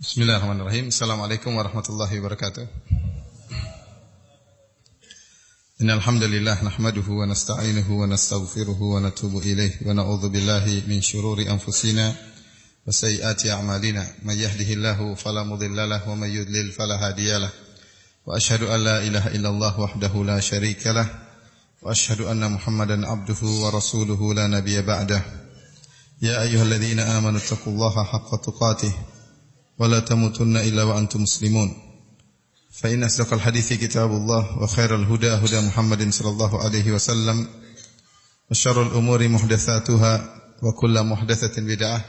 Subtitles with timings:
[0.00, 2.66] بسم الله الرحمن الرحيم السلام عليكم ورحمة الله وبركاته
[5.82, 12.14] إن الحمد لله نحمده ونستعينه ونستغفره ونتوب إليه ونعوذ بالله من شرور أنفسنا
[12.86, 17.50] وسيئات أعمالنا من يهده الله فلا مضل له ومن يضلل فلا هادي له
[18.26, 21.08] وأشهد أن لا إله إلا الله وحده لا شريك له
[21.82, 25.22] وأشهد أن محمدا عبده ورسوله لا نبي بعده
[26.22, 28.92] يا أيها الذين آمنوا اتقوا الله حق تقاته
[29.79, 31.91] wa la tamutunna illa wa antum muslimun.
[32.71, 37.47] فإن أصدق الحديث كتاب الله وخير الهدى هدى محمد صلى الله عليه وسلم
[38.51, 40.13] وشر الأمور محدثاتها
[40.63, 42.05] وكل محدثة بدعة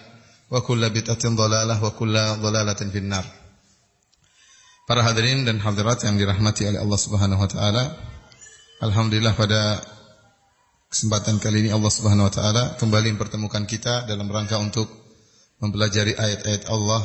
[0.51, 3.27] وكل بدعة ضلالة وكل ضلالة في النار
[4.83, 7.95] Para hadirin dan hadirat yang dirahmati oleh Allah Subhanahu wa taala.
[8.83, 9.79] Alhamdulillah pada
[10.91, 14.91] kesempatan kali ini Allah Subhanahu wa taala kembali mempertemukan kita dalam rangka untuk
[15.63, 16.99] mempelajari ayat-ayat Allah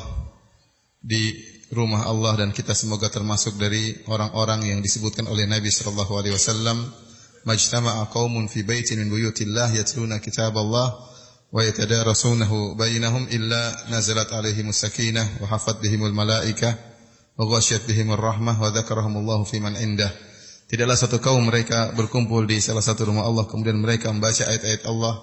[1.02, 1.34] di
[1.74, 6.78] rumah Allah dan kita semoga termasuk dari orang-orang yang disebutkan oleh Nabi sallallahu alaihi wasallam
[7.42, 10.94] majtama'a qaumun fi baitin min buyutillah yatluna kitaballah
[11.52, 16.76] wa yatadarasunahu bainahum illa nazalat alaihimus sakinah wa hafat bihimul malaikah
[17.34, 20.12] wa ghasyat bihimur rahmah wa dzakarahumullahu fi man indah.
[20.68, 25.20] Tidaklah satu kaum mereka berkumpul di salah satu rumah Allah kemudian mereka membaca ayat-ayat Allah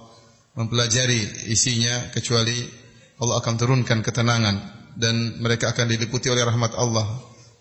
[0.53, 2.69] mempelajari isinya kecuali
[3.17, 7.07] Allah akan turunkan ketenangan dan mereka akan diliputi oleh rahmat Allah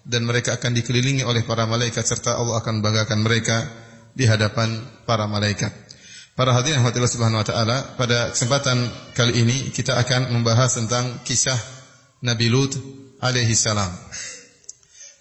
[0.02, 3.62] dan mereka akan dikelilingi oleh para malaikat serta Allah akan banggakan mereka
[4.10, 5.70] di hadapan para malaikat.
[6.34, 8.78] Para hadirin rahmatillah subhanahu wa taala, pada kesempatan
[9.14, 11.58] kali ini kita akan membahas tentang kisah
[12.26, 12.74] Nabi Lut
[13.22, 13.90] alaihi salam.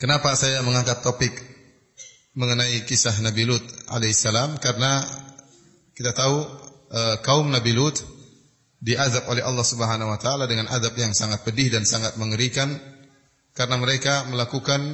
[0.01, 1.33] Kenapa saya mengangkat topik
[2.37, 4.57] mengenai kisah Nabi Lut alaihi salam?
[4.61, 5.01] Karena
[5.97, 6.37] kita tahu
[6.93, 7.97] uh, kaum Nabi Lut
[8.77, 12.77] diazab oleh Allah Subhanahu wa taala dengan azab yang sangat pedih dan sangat mengerikan
[13.57, 14.93] karena mereka melakukan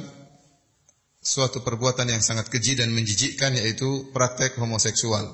[1.24, 5.32] suatu perbuatan yang sangat keji dan menjijikkan yaitu praktek homoseksual.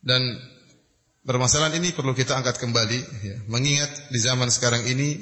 [0.00, 0.20] Dan
[1.24, 5.20] permasalahan ini perlu kita angkat kembali ya, mengingat di zaman sekarang ini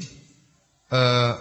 [0.94, 1.34] uh,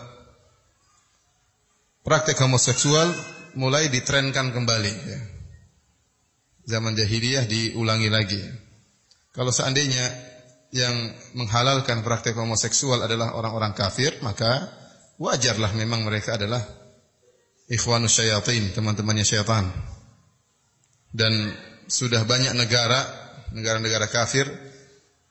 [2.06, 3.10] praktek homoseksual
[3.58, 5.20] mulai ditrenkan kembali ya.
[6.66, 8.42] Zaman jahiliyah diulangi lagi.
[9.30, 10.02] Kalau seandainya
[10.76, 14.68] yang menghalalkan praktek homoseksual adalah orang-orang kafir, maka
[15.16, 16.60] wajarlah memang mereka adalah
[17.72, 19.72] ikhwanus syayatin, teman-temannya syaitan.
[21.16, 21.32] Dan
[21.88, 23.08] sudah banyak negara,
[23.56, 24.52] negara-negara kafir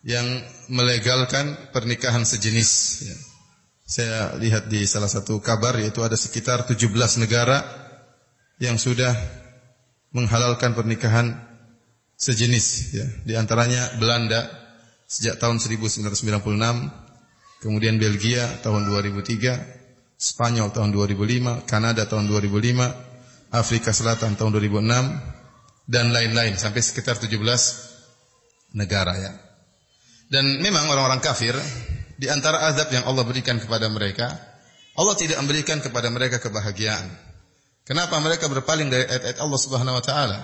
[0.00, 0.25] yang
[0.72, 2.71] melegalkan pernikahan sejenis.
[3.05, 3.16] Ya.
[3.84, 6.88] Saya lihat di salah satu kabar yaitu ada sekitar 17
[7.21, 7.61] negara
[8.56, 9.12] yang sudah
[10.16, 11.37] menghalalkan pernikahan
[12.16, 12.66] sejenis
[12.97, 13.06] ya.
[13.28, 14.64] Di antaranya Belanda,
[15.15, 16.11] sejak tahun 1996,
[17.63, 26.11] kemudian Belgia tahun 2003, Spanyol tahun 2005, Kanada tahun 2005, Afrika Selatan tahun 2006 dan
[26.11, 27.39] lain-lain sampai sekitar 17
[28.75, 29.33] negara ya.
[30.27, 31.55] Dan memang orang-orang kafir
[32.19, 34.27] di antara azab yang Allah berikan kepada mereka,
[34.99, 37.07] Allah tidak memberikan kepada mereka kebahagiaan.
[37.87, 40.39] Kenapa mereka berpaling dari ayat-ayat Allah Subhanahu wa taala?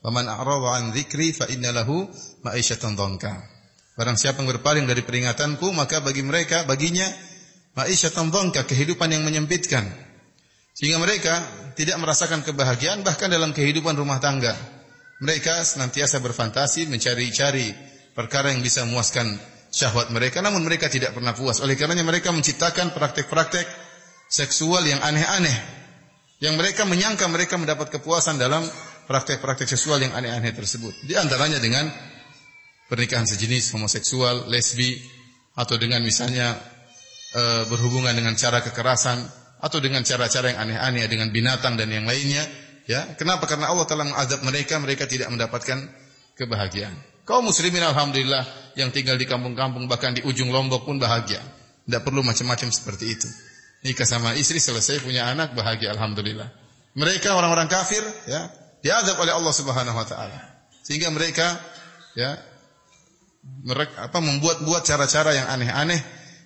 [0.00, 2.08] "Faman a'rada an dzikri fa inna lahu
[2.40, 3.53] ma'isyatan dhanka."
[3.94, 7.06] Barang siapa yang berpaling dari peringatanku, maka bagi mereka, baginya,
[7.78, 9.86] ma'isyatan dhanka, kehidupan yang menyempitkan.
[10.74, 11.38] Sehingga mereka
[11.78, 14.50] tidak merasakan kebahagiaan bahkan dalam kehidupan rumah tangga.
[15.22, 17.70] Mereka senantiasa berfantasi mencari-cari
[18.18, 19.38] perkara yang bisa memuaskan
[19.70, 21.62] syahwat mereka namun mereka tidak pernah puas.
[21.62, 23.66] Oleh karenanya mereka menciptakan praktek-praktek
[24.26, 25.54] seksual yang aneh-aneh.
[26.42, 28.66] Yang mereka menyangka mereka mendapat kepuasan dalam
[29.06, 31.06] praktek-praktek seksual yang aneh-aneh tersebut.
[31.06, 31.86] Di antaranya dengan
[32.88, 35.00] pernikahan sejenis homoseksual, lesbi
[35.54, 36.58] atau dengan misalnya
[37.32, 39.22] e, berhubungan dengan cara kekerasan
[39.64, 42.44] atau dengan cara-cara yang aneh-aneh dengan binatang dan yang lainnya,
[42.84, 43.16] ya.
[43.16, 43.48] Kenapa?
[43.48, 45.88] Karena Allah telah mengazab mereka, mereka tidak mendapatkan
[46.36, 46.94] kebahagiaan.
[47.24, 48.44] Kaum muslimin alhamdulillah
[48.76, 51.40] yang tinggal di kampung-kampung bahkan di ujung Lombok pun bahagia.
[51.88, 53.28] Tidak perlu macam-macam seperti itu.
[53.84, 56.48] Nikah sama istri selesai punya anak bahagia alhamdulillah.
[56.96, 58.52] Mereka orang-orang kafir ya,
[58.84, 60.36] diazab oleh Allah Subhanahu wa taala.
[60.84, 61.56] Sehingga mereka
[62.12, 62.36] ya
[63.64, 66.00] mereka apa membuat-buat cara-cara yang aneh-aneh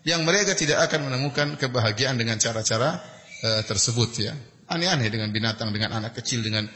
[0.06, 3.02] yang mereka tidak akan menemukan kebahagiaan dengan cara-cara
[3.42, 4.32] uh, tersebut ya.
[4.68, 6.68] Aneh-aneh dengan binatang, dengan anak kecil, dengan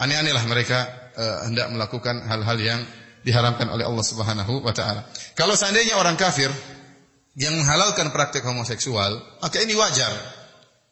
[0.00, 2.80] aneh-aneh lah mereka uh, hendak melakukan hal-hal yang
[3.20, 5.04] diharamkan oleh Allah Subhanahu wa taala.
[5.36, 6.48] Kalau seandainya orang kafir
[7.36, 10.12] yang menghalalkan praktek homoseksual, maka ini wajar.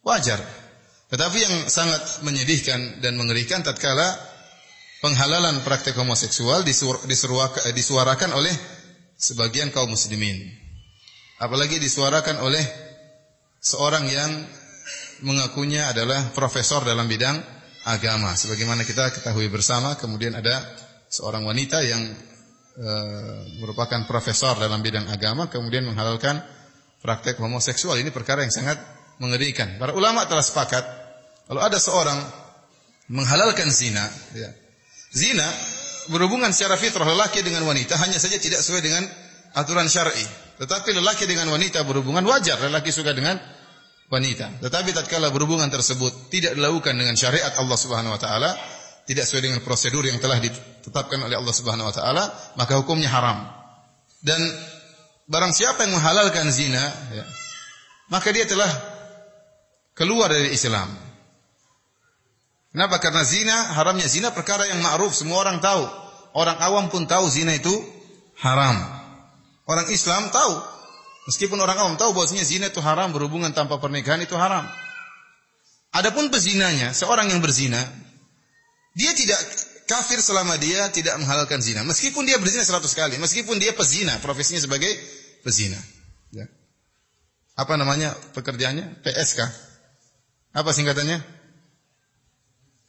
[0.05, 0.41] Wajar.
[1.09, 4.13] Tetapi yang sangat menyedihkan dan mengerikan tatkala
[5.01, 6.69] penghalalan praktek homoseksual
[7.73, 8.53] disuarakan oleh
[9.19, 10.47] sebagian kaum muslimin.
[11.43, 12.63] Apalagi disuarakan oleh
[13.59, 14.31] seorang yang
[15.27, 17.35] mengakunya adalah profesor dalam bidang
[17.87, 18.35] agama.
[18.39, 20.63] Sebagaimana kita ketahui bersama, kemudian ada
[21.11, 22.03] seorang wanita yang
[22.79, 22.91] e,
[23.59, 26.39] merupakan profesor dalam bidang agama, kemudian menghalalkan
[27.03, 27.99] praktek homoseksual.
[27.99, 28.79] Ini perkara yang sangat
[29.19, 29.79] mengerikan.
[29.79, 30.85] Para ulama telah sepakat,
[31.51, 32.19] kalau ada seorang
[33.11, 34.51] menghalalkan zina, ya,
[35.11, 35.47] zina
[36.09, 39.05] berhubungan secara fitrah lelaki dengan wanita hanya saja tidak sesuai dengan
[39.55, 40.25] aturan syar'i.
[40.59, 43.39] Tetapi lelaki dengan wanita berhubungan wajar, lelaki suka dengan
[44.11, 44.59] wanita.
[44.65, 48.51] Tetapi tatkala berhubungan tersebut tidak dilakukan dengan syariat Allah Subhanahu wa taala,
[49.07, 52.25] tidak sesuai dengan prosedur yang telah ditetapkan oleh Allah Subhanahu wa taala,
[52.59, 53.47] maka hukumnya haram.
[54.19, 54.41] Dan
[55.31, 56.83] barang siapa yang menghalalkan zina,
[57.15, 57.25] ya,
[58.11, 58.69] maka dia telah
[59.95, 61.08] keluar dari Islam.
[62.73, 63.01] Kenapa?
[63.01, 65.85] Karena zina, haramnya zina perkara yang ma'ruf, semua orang tahu.
[66.37, 67.73] Orang awam pun tahu zina itu
[68.39, 68.77] haram.
[69.65, 70.79] Orang Islam tahu
[71.29, 74.65] Meskipun orang awam tahu bahwasanya zina itu haram, berhubungan tanpa pernikahan itu haram.
[75.93, 77.85] Adapun pezinanya, seorang yang berzina,
[78.97, 79.37] dia tidak
[79.85, 81.85] kafir selama dia tidak menghalalkan zina.
[81.85, 84.89] Meskipun dia berzina seratus kali, meskipun dia pezina, profesinya sebagai
[85.45, 85.77] pezina.
[86.33, 86.49] Ya.
[87.61, 89.05] Apa namanya pekerjaannya?
[89.05, 89.45] PSK.
[90.57, 91.21] Apa singkatannya?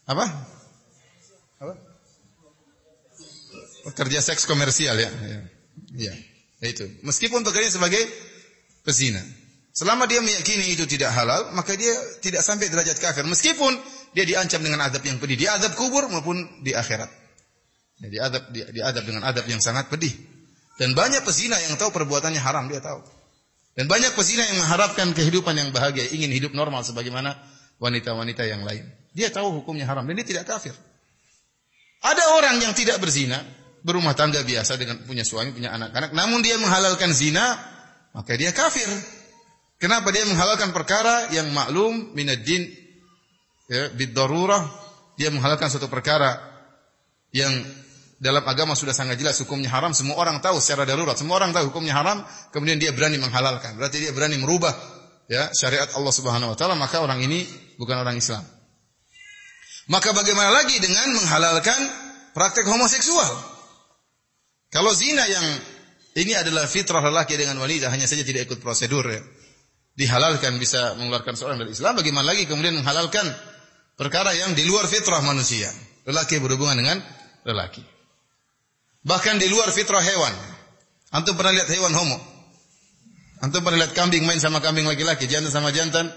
[0.10, 0.26] Apa?
[1.62, 1.74] Apa?
[3.94, 5.10] Pekerja seks komersial ya.
[5.14, 5.40] Ya.
[6.10, 6.14] ya.
[6.66, 6.90] Itu.
[7.06, 8.02] Meskipun pekerjaan sebagai
[8.82, 9.22] pezina.
[9.70, 13.24] Selama dia meyakini itu tidak halal, maka dia tidak sampai derajat kafir.
[13.24, 13.78] Meskipun
[14.12, 17.08] dia diancam dengan adab yang pedih, di adab kubur maupun di akhirat.
[18.02, 20.12] Ya, di adab di, di adab dengan adab yang sangat pedih.
[20.82, 23.04] Dan banyak pezina yang tahu perbuatannya haram, dia tahu.
[23.78, 27.38] Dan banyak pezina yang mengharapkan kehidupan yang bahagia, ingin hidup normal sebagaimana
[27.80, 28.84] wanita-wanita yang lain.
[29.14, 30.74] Dia tahu hukumnya haram dan dia tidak kafir.
[32.00, 33.44] Ada orang yang tidak berzina,
[33.84, 37.60] berumah tangga biasa dengan punya suami, punya anak-anak, namun dia menghalalkan zina,
[38.16, 38.88] maka dia kafir.
[39.80, 42.68] Kenapa dia menghalalkan perkara yang maklum minad din
[43.72, 44.68] ya darurah
[45.16, 46.36] dia menghalalkan suatu perkara
[47.36, 47.52] yang
[48.20, 51.72] dalam agama sudah sangat jelas hukumnya haram, semua orang tahu secara darurat, semua orang tahu
[51.72, 53.80] hukumnya haram, kemudian dia berani menghalalkan.
[53.80, 54.76] Berarti dia berani merubah
[55.32, 57.48] ya syariat Allah Subhanahu wa taala, maka orang ini
[57.80, 58.44] bukan orang Islam.
[59.90, 61.80] Maka bagaimana lagi dengan menghalalkan
[62.38, 63.34] praktek homoseksual?
[64.70, 65.46] Kalau zina yang
[66.14, 69.22] ini adalah fitrah lelaki dengan wanita hanya saja tidak ikut prosedur ya.
[69.98, 73.26] Dihalalkan bisa mengeluarkan seorang dari Islam, bagaimana lagi kemudian menghalalkan
[73.98, 75.68] perkara yang di luar fitrah manusia.
[76.06, 76.98] Lelaki berhubungan dengan
[77.44, 77.82] lelaki.
[79.04, 80.32] Bahkan di luar fitrah hewan.
[81.18, 82.18] Antum pernah lihat hewan homo?
[83.42, 86.14] Antum pernah lihat kambing main sama kambing laki-laki, jantan sama jantan,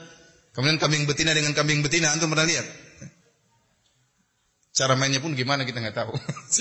[0.53, 2.82] kemudian kambing betina dengan kambing betina, antum pernah lihat?
[4.73, 6.17] Cara mainnya pun gimana kita nggak tahu.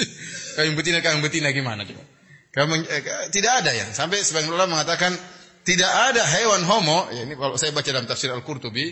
[0.60, 2.04] kambing betina kambing betina gimana coba?
[2.52, 3.88] Kambing, eh, tidak ada ya.
[3.96, 5.16] Sampai sebagian ulama mengatakan
[5.64, 7.08] tidak ada hewan homo.
[7.16, 8.92] Ya, ini kalau saya baca dalam tafsir Al-Qurtubi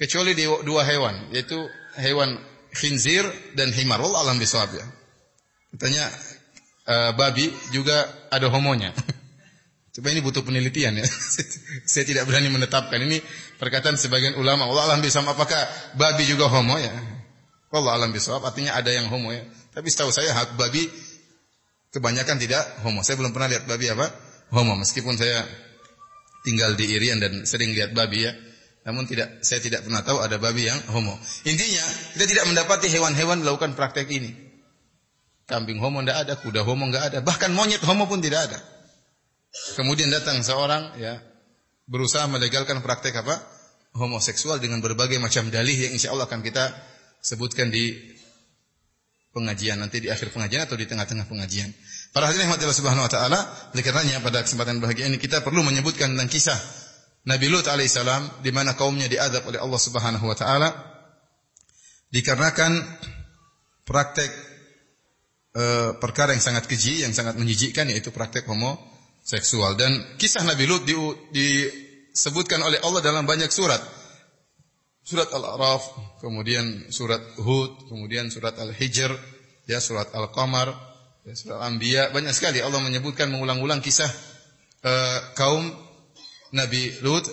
[0.00, 1.60] kecuali di dua hewan yaitu
[2.00, 2.40] hewan
[2.72, 4.00] khinzir dan himar.
[4.00, 4.86] Allah alam bisawab ya.
[5.76, 6.08] Katanya
[6.88, 8.96] uh, babi juga ada homonya.
[9.98, 11.04] Coba ini butuh penelitian ya.
[11.90, 13.20] saya tidak berani menetapkan ini
[13.60, 14.64] perkataan sebagian ulama.
[14.64, 15.60] Allah alam bisawab apakah
[16.00, 17.17] babi juga homo ya?
[17.68, 19.44] Allah alam bisawab artinya ada yang homo ya.
[19.76, 20.88] Tapi setahu saya hak babi
[21.92, 23.04] kebanyakan tidak homo.
[23.04, 24.08] Saya belum pernah lihat babi apa?
[24.56, 24.72] Homo.
[24.80, 25.44] Meskipun saya
[26.48, 28.32] tinggal di Irian dan sering lihat babi ya.
[28.88, 31.12] Namun tidak saya tidak pernah tahu ada babi yang homo.
[31.44, 31.84] Intinya
[32.16, 34.32] kita tidak mendapati hewan-hewan melakukan praktek ini.
[35.44, 38.58] Kambing homo tidak ada, kuda homo tidak ada, bahkan monyet homo pun tidak ada.
[39.76, 41.20] Kemudian datang seorang ya
[41.88, 43.36] berusaha melegalkan praktek apa?
[43.96, 46.68] Homoseksual dengan berbagai macam dalih yang insya Allah akan kita
[47.22, 47.94] sebutkan di
[49.32, 51.70] pengajian nanti di akhir pengajian atau di tengah-tengah pengajian.
[52.10, 53.38] Para hadirin yang Subhanahu wa taala,
[53.76, 56.58] karenanya pada kesempatan bahagia ini kita perlu menyebutkan tentang kisah
[57.28, 60.68] Nabi Lut alaihissalam di mana kaumnya diadab oleh Allah Subhanahu wa taala
[62.08, 62.72] dikarenakan
[63.84, 64.30] praktek
[65.52, 65.64] e,
[66.00, 70.96] perkara yang sangat keji, yang sangat menjijikkan yaitu praktek homoseksual dan kisah Nabi Lut di,
[71.36, 73.97] disebutkan oleh Allah dalam banyak surat
[75.08, 75.82] surat Al-A'raf,
[76.20, 79.08] kemudian surat Hud, kemudian surat Al-Hijr,
[79.64, 80.68] ya surat Al-Qamar,
[81.24, 84.12] ya, surat Al-Anbiya, banyak sekali Allah menyebutkan mengulang-ulang kisah
[84.84, 85.64] uh, kaum
[86.52, 87.24] Nabi Lut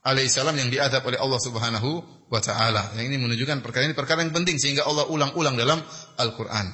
[0.00, 2.00] alaihissalam yang diadab oleh Allah Subhanahu
[2.32, 2.96] wa taala.
[2.96, 5.76] Yang ini menunjukkan perkara ini perkara yang penting sehingga Allah ulang-ulang dalam
[6.16, 6.72] Al-Qur'an.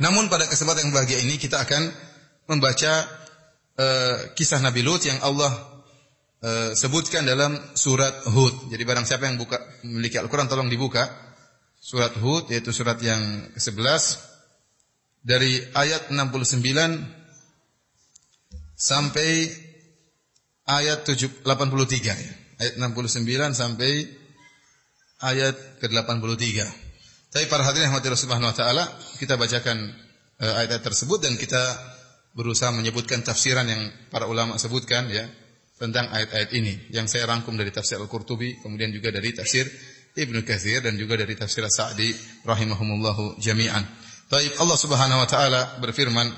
[0.00, 1.92] Namun pada kesempatan yang bahagia ini kita akan
[2.48, 3.04] membaca
[3.76, 5.71] uh, kisah Nabi Lut yang Allah
[6.42, 8.68] uh, sebutkan dalam surat Hud.
[8.68, 11.08] Jadi barang siapa yang buka memiliki Al-Qur'an tolong dibuka.
[11.82, 14.02] Surat Hud yaitu surat yang ke-11
[15.26, 16.62] dari ayat 69
[18.78, 19.50] sampai
[20.66, 21.46] ayat 83
[22.06, 22.14] ya.
[22.62, 23.92] Ayat 69 sampai
[25.22, 26.46] ayat ke-83.
[27.32, 28.84] Tapi para hadirin yang Allah Subhanahu wa taala,
[29.18, 29.90] kita bacakan
[30.38, 31.62] uh, ayat-ayat tersebut dan kita
[32.38, 35.26] berusaha menyebutkan tafsiran yang para ulama sebutkan ya
[35.82, 39.66] tentang ayat-ayat ini yang saya rangkum dari tafsir Al-Qurtubi, kemudian juga dari tafsir
[40.14, 42.14] Ibnu Katsir dan juga dari tafsir Sa'di
[42.46, 43.82] rahimahumullahu jami'an.
[44.30, 46.30] Baik, Allah Subhanahu wa taala berfirman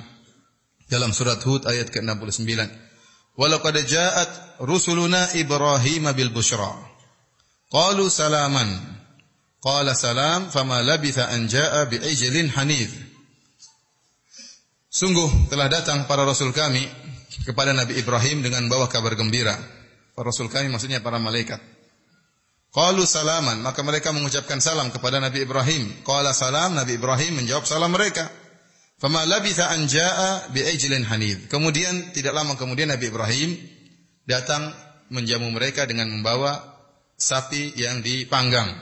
[0.88, 2.56] dalam surat Hud ayat ke-69.
[3.36, 6.72] Walaqad ja'at rusuluna Ibrahim bil busyra.
[7.68, 8.80] Qalu salaman.
[9.60, 12.92] Qala salam fama labitha an jaa bi'ijlin hanidh.
[14.94, 16.86] Sungguh telah datang para rasul kami
[17.42, 19.58] kepada Nabi Ibrahim dengan bawa kabar gembira.
[20.14, 21.58] Para rasul kami maksudnya para malaikat.
[22.74, 26.02] Qalu salaman, maka mereka mengucapkan salam kepada Nabi Ibrahim.
[26.02, 28.26] Qala salam, Nabi Ibrahim menjawab salam mereka.
[28.98, 31.46] Fama labitha an jaa bi'ijlin hanidh.
[31.46, 33.54] Kemudian tidak lama kemudian Nabi Ibrahim
[34.26, 34.74] datang
[35.14, 36.58] menjamu mereka dengan membawa
[37.14, 38.74] sapi yang dipanggang.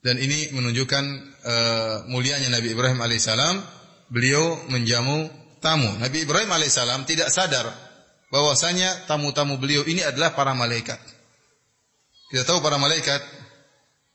[0.00, 1.04] Dan ini menunjukkan
[1.42, 3.56] uh, mulianya Nabi Ibrahim alaihissalam.
[4.14, 5.88] Beliau menjamu tamu.
[6.00, 7.68] Nabi Ibrahim alaihissalam tidak sadar
[8.32, 10.98] bahwasanya tamu-tamu beliau ini adalah para malaikat.
[12.30, 13.20] Kita tahu para malaikat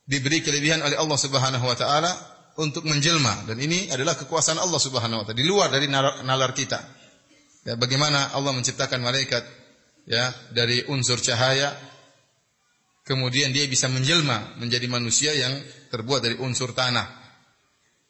[0.08, 2.12] diberi kelebihan oleh Allah Subhanahu wa taala
[2.56, 6.80] untuk menjelma dan ini adalah kekuasaan Allah Subhanahu wa taala di luar dari nalar kita.
[7.66, 9.42] Ya, bagaimana Allah menciptakan malaikat
[10.06, 11.74] ya dari unsur cahaya
[13.06, 15.54] kemudian dia bisa menjelma menjadi manusia yang
[15.94, 17.26] terbuat dari unsur tanah.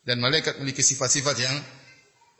[0.06, 1.56] Dan malaikat memiliki sifat-sifat yang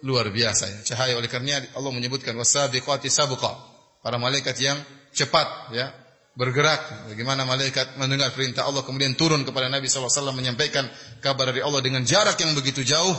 [0.04, 0.80] luar biasa ya.
[0.94, 3.56] Cahaya oleh karenanya Allah menyebutkan wasabiqati sabqa.
[4.04, 4.78] Para malaikat yang
[5.16, 5.90] cepat ya,
[6.36, 7.10] bergerak.
[7.10, 10.86] Bagaimana malaikat mendengar perintah Allah kemudian turun kepada Nabi SAW menyampaikan
[11.24, 13.16] kabar dari Allah dengan jarak yang begitu jauh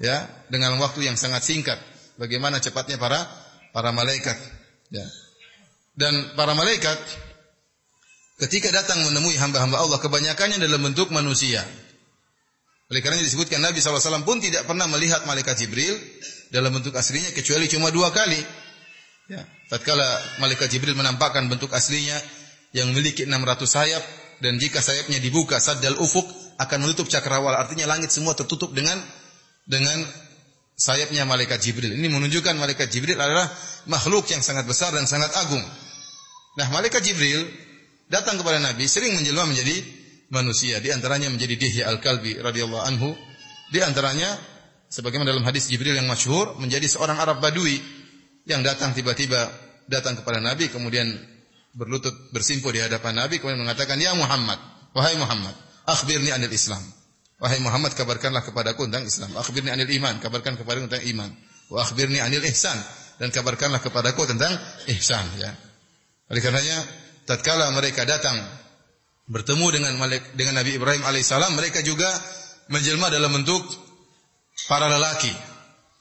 [0.00, 1.78] ya, dengan waktu yang sangat singkat.
[2.16, 3.22] Bagaimana cepatnya para
[3.76, 4.34] para malaikat
[4.90, 5.04] ya.
[5.96, 6.96] Dan para malaikat
[8.40, 11.64] ketika datang menemui hamba-hamba Allah kebanyakannya dalam bentuk manusia.
[12.86, 15.98] Oleh karena disebutkan Nabi SAW pun tidak pernah melihat malaikat Jibril
[16.54, 18.38] dalam bentuk aslinya kecuali cuma dua kali.
[19.26, 19.42] Ya.
[19.66, 22.14] Tatkala malaikat Jibril menampakkan bentuk aslinya
[22.70, 24.02] yang memiliki 600 sayap
[24.38, 26.22] dan jika sayapnya dibuka saddal ufuk
[26.62, 28.94] akan menutup cakrawala artinya langit semua tertutup dengan
[29.66, 29.98] dengan
[30.78, 31.96] sayapnya malaikat Jibril.
[31.96, 33.50] Ini menunjukkan malaikat Jibril adalah
[33.90, 35.64] makhluk yang sangat besar dan sangat agung.
[36.56, 37.48] Nah, malaikat Jibril
[38.06, 39.82] datang kepada Nabi sering menjelma menjadi
[40.32, 40.82] manusia.
[40.82, 43.14] Di antaranya menjadi Dihya Al-Kalbi radhiyallahu anhu.
[43.70, 44.38] Di antaranya
[44.90, 47.82] sebagaimana dalam hadis Jibril yang masyhur menjadi seorang Arab Badui
[48.46, 49.50] yang datang tiba-tiba
[49.90, 51.10] datang kepada Nabi kemudian
[51.74, 54.58] berlutut bersimpuh di hadapan Nabi kemudian mengatakan ya Muhammad
[54.94, 55.52] wahai Muhammad
[55.86, 56.80] akhbirni anil Islam
[57.42, 61.30] wahai Muhammad kabarkanlah kepadaku tentang Islam akhbirni anil iman kabarkan kepadaku tentang iman
[61.70, 62.78] wa akhbirni anil ihsan
[63.18, 64.54] dan kabarkanlah kepadaku tentang
[64.94, 65.50] ihsan ya
[66.30, 66.78] oleh karenanya
[67.26, 68.38] tatkala mereka datang
[69.26, 69.92] bertemu dengan
[70.38, 72.06] dengan Nabi Ibrahim alaihissalam, mereka juga
[72.70, 73.62] menjelma dalam bentuk
[74.70, 75.30] para lelaki.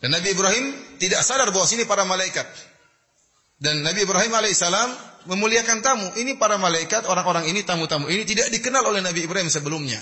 [0.02, 0.66] Dan Nabi Ibrahim
[1.02, 2.46] tidak sadar bahwa sini para malaikat.
[3.58, 4.90] Dan Nabi Ibrahim alaihissalam
[5.26, 6.08] memuliakan tamu.
[6.14, 9.98] Ini para malaikat, orang-orang ini, tamu-tamu ini tidak dikenal oleh Nabi Ibrahim sebelumnya.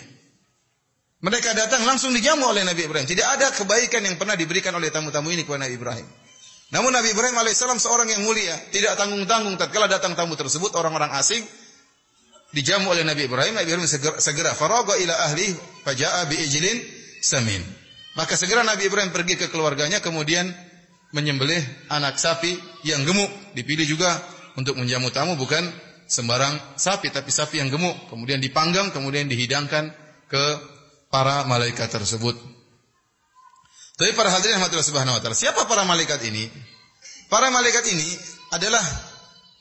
[1.24, 3.08] Mereka datang langsung dijamu oleh Nabi Ibrahim.
[3.08, 6.08] Tidak ada kebaikan yang pernah diberikan oleh tamu-tamu ini kepada Nabi Ibrahim.
[6.76, 11.40] Namun Nabi Ibrahim alaihissalam seorang yang mulia, tidak tanggung-tanggung tatkala datang tamu tersebut orang-orang asing
[12.54, 15.52] dijamu oleh Nabi Ibrahim, Nabi Ibrahim segera, segera faraga ila ahli
[15.84, 16.78] faja'a bi ijlin
[17.20, 17.60] samin.
[18.14, 20.54] Maka segera Nabi Ibrahim pergi ke keluarganya kemudian
[21.18, 22.54] menyembelih anak sapi
[22.86, 23.30] yang gemuk.
[23.58, 24.22] Dipilih juga
[24.54, 25.66] untuk menjamu tamu bukan
[26.06, 27.98] sembarang sapi tapi sapi yang gemuk.
[28.14, 29.90] Kemudian dipanggang, kemudian dihidangkan
[30.30, 30.46] ke
[31.10, 32.38] para malaikat tersebut.
[33.94, 35.38] Tapi para hadirin yang subhanahu wa ta'ala.
[35.38, 36.50] Siapa para malaikat ini?
[37.30, 38.10] Para malaikat ini
[38.54, 38.82] adalah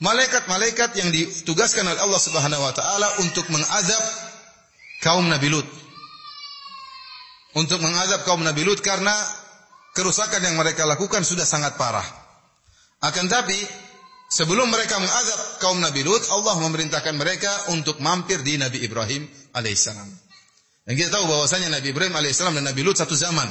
[0.03, 4.03] malaikat-malaikat yang ditugaskan oleh Allah subhanahu wa ta'ala untuk mengazab
[5.07, 5.69] kaum Nabi Lut.
[7.55, 9.15] Untuk mengazab kaum Nabi Lut karena
[9.95, 12.05] kerusakan yang mereka lakukan sudah sangat parah.
[13.03, 13.57] Akan tapi,
[14.27, 19.23] sebelum mereka mengazab kaum Nabi Lut, Allah memerintahkan mereka untuk mampir di Nabi Ibrahim
[19.55, 20.09] alaihissalam.
[20.83, 23.47] Dan kita tahu bahwasanya Nabi Ibrahim alaihissalam dan Nabi Lut satu zaman.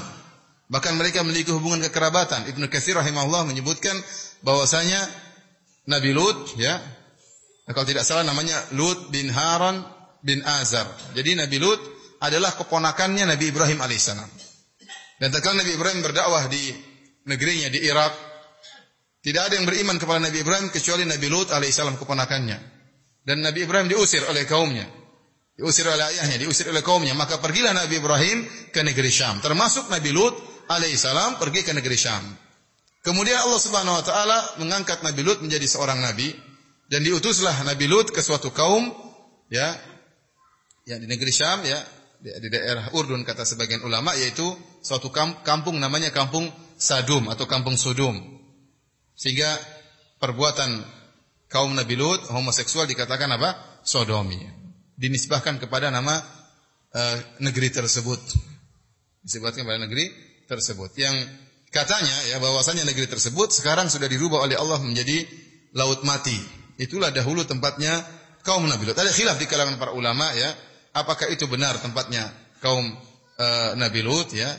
[0.72, 2.48] Bahkan mereka memiliki hubungan kekerabatan.
[2.48, 3.96] Ibnu Katsir rahimahullah menyebutkan
[4.43, 5.00] bahwasanya
[5.89, 6.77] Nabi Lut ya
[7.71, 9.81] kalau tidak salah namanya Lut bin Haran
[10.21, 10.85] bin Azar.
[11.15, 11.81] Jadi Nabi Lut
[12.21, 14.29] adalah keponakannya Nabi Ibrahim alaihissalam.
[15.17, 16.73] Dan tatkala Nabi Ibrahim berdakwah di
[17.29, 18.13] negerinya di Irak,
[19.21, 22.57] tidak ada yang beriman kepada Nabi Ibrahim kecuali Nabi Lut alaihissalam keponakannya.
[23.21, 24.89] Dan Nabi Ibrahim diusir oleh kaumnya.
[25.53, 27.13] Diusir oleh ayahnya, diusir oleh kaumnya.
[27.13, 29.38] Maka pergilah Nabi Ibrahim ke negeri Syam.
[29.38, 30.33] Termasuk Nabi Lut
[30.65, 32.25] alaihissalam pergi ke negeri Syam.
[33.01, 36.29] Kemudian Allah Subhanahu wa taala mengangkat Nabi Lut menjadi seorang nabi
[36.86, 38.93] dan diutuslah Nabi Lut ke suatu kaum
[39.50, 39.74] ya
[40.86, 41.81] yang di negeri Syam ya
[42.22, 44.46] di daerah Urdun kata sebagian ulama yaitu
[44.86, 45.10] suatu
[45.41, 46.46] kampung namanya kampung
[46.81, 48.17] Sadum atau kampung Sodom.
[49.13, 49.53] Sehingga
[50.17, 50.81] perbuatan
[51.46, 53.81] kaum Nabi Lut homoseksual dikatakan apa?
[53.86, 54.41] Sodomi.
[54.98, 56.17] Dinisbahkan kepada nama
[56.93, 58.17] uh, negeri tersebut.
[59.22, 60.10] Disebutkan pada negeri
[60.50, 60.93] tersebut.
[60.98, 61.29] Yang
[61.71, 65.23] katanya ya bahwasanya negeri tersebut sekarang sudah dirubah oleh Allah menjadi
[65.73, 66.35] laut mati.
[66.75, 68.03] Itulah dahulu tempatnya
[68.43, 68.97] kaum Nabi Lut.
[68.99, 70.51] Ada khilaf di kalangan para ulama ya
[70.91, 72.27] apakah itu benar tempatnya
[72.59, 72.83] kaum
[73.39, 73.47] e,
[73.79, 74.51] Nabi Lut ya.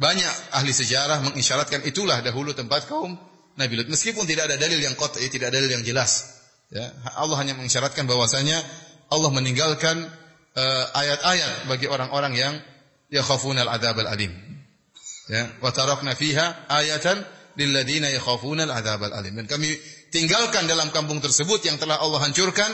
[0.00, 3.14] Banyak ahli sejarah mengisyaratkan itulah dahulu tempat kaum
[3.60, 3.88] Nabi Lut.
[3.92, 6.40] Meskipun tidak ada dalil yang qat'i, tidak ada dalil yang jelas.
[6.72, 6.88] Ya,
[7.18, 8.56] Allah hanya mengisyaratkan bahwasanya
[9.12, 10.00] Allah meninggalkan
[10.54, 12.54] eh, ayat-ayat uh, bagi orang-orang yang
[13.12, 14.32] yakhafunal adzab al-alim.
[15.30, 17.22] Ya, wa tarakna fiha ayatan
[17.54, 19.38] lil ladzina yakhafuna al-adzab al-alim.
[19.38, 19.70] Dan kami
[20.10, 22.66] tinggalkan dalam kampung tersebut yang telah Allah hancurkan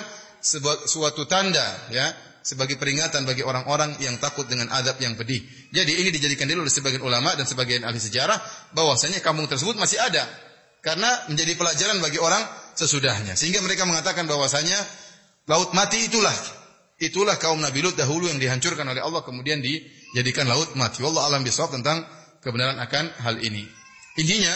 [0.89, 2.09] suatu tanda ya
[2.41, 5.43] sebagai peringatan bagi orang-orang yang takut dengan adab yang pedih.
[5.75, 8.39] Jadi ini dijadikan dulu oleh sebagian ulama dan sebagian ahli sejarah
[8.73, 10.25] bahwasanya kampung tersebut masih ada
[10.81, 12.41] karena menjadi pelajaran bagi orang
[12.73, 13.35] sesudahnya.
[13.35, 14.79] Sehingga mereka mengatakan bahwasanya
[15.51, 16.33] laut mati itulah
[17.03, 21.03] itulah kaum Nabi Lut dahulu yang dihancurkan oleh Allah kemudian dijadikan laut mati.
[21.03, 22.07] Wallah alam bisawab tentang
[22.47, 23.67] kebenaran akan hal ini.
[24.23, 24.55] Intinya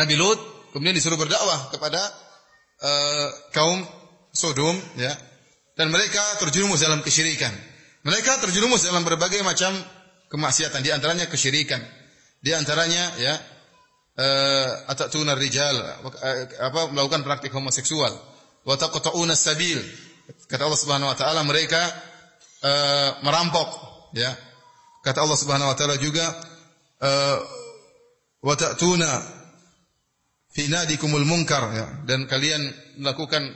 [0.00, 0.40] Nabi Lut
[0.72, 2.00] kemudian disuruh berdakwah kepada
[2.80, 3.84] uh, kaum
[4.32, 5.12] Sodom ya
[5.76, 7.52] dan mereka terjerumus dalam kesyirikan.
[8.04, 9.76] Mereka terjerumus dalam berbagai macam
[10.32, 11.80] kemaksiatan, di antaranya kesyirikan.
[12.40, 13.34] Di antaranya ya
[14.16, 15.76] uh, atatuna rijal
[16.60, 18.12] apa melakukan praktik homoseksual.
[18.64, 19.78] Wa taqta'una sabil.
[20.48, 21.80] Kata Allah Subhanahu wa taala mereka
[22.64, 23.68] uh, merampok
[24.16, 24.32] ya.
[25.04, 26.24] Kata Allah Subhanahu wa taala juga
[28.40, 29.10] wa ta'tuna
[30.52, 32.62] fi nadikumul munkar ya dan kalian
[33.00, 33.52] melakukan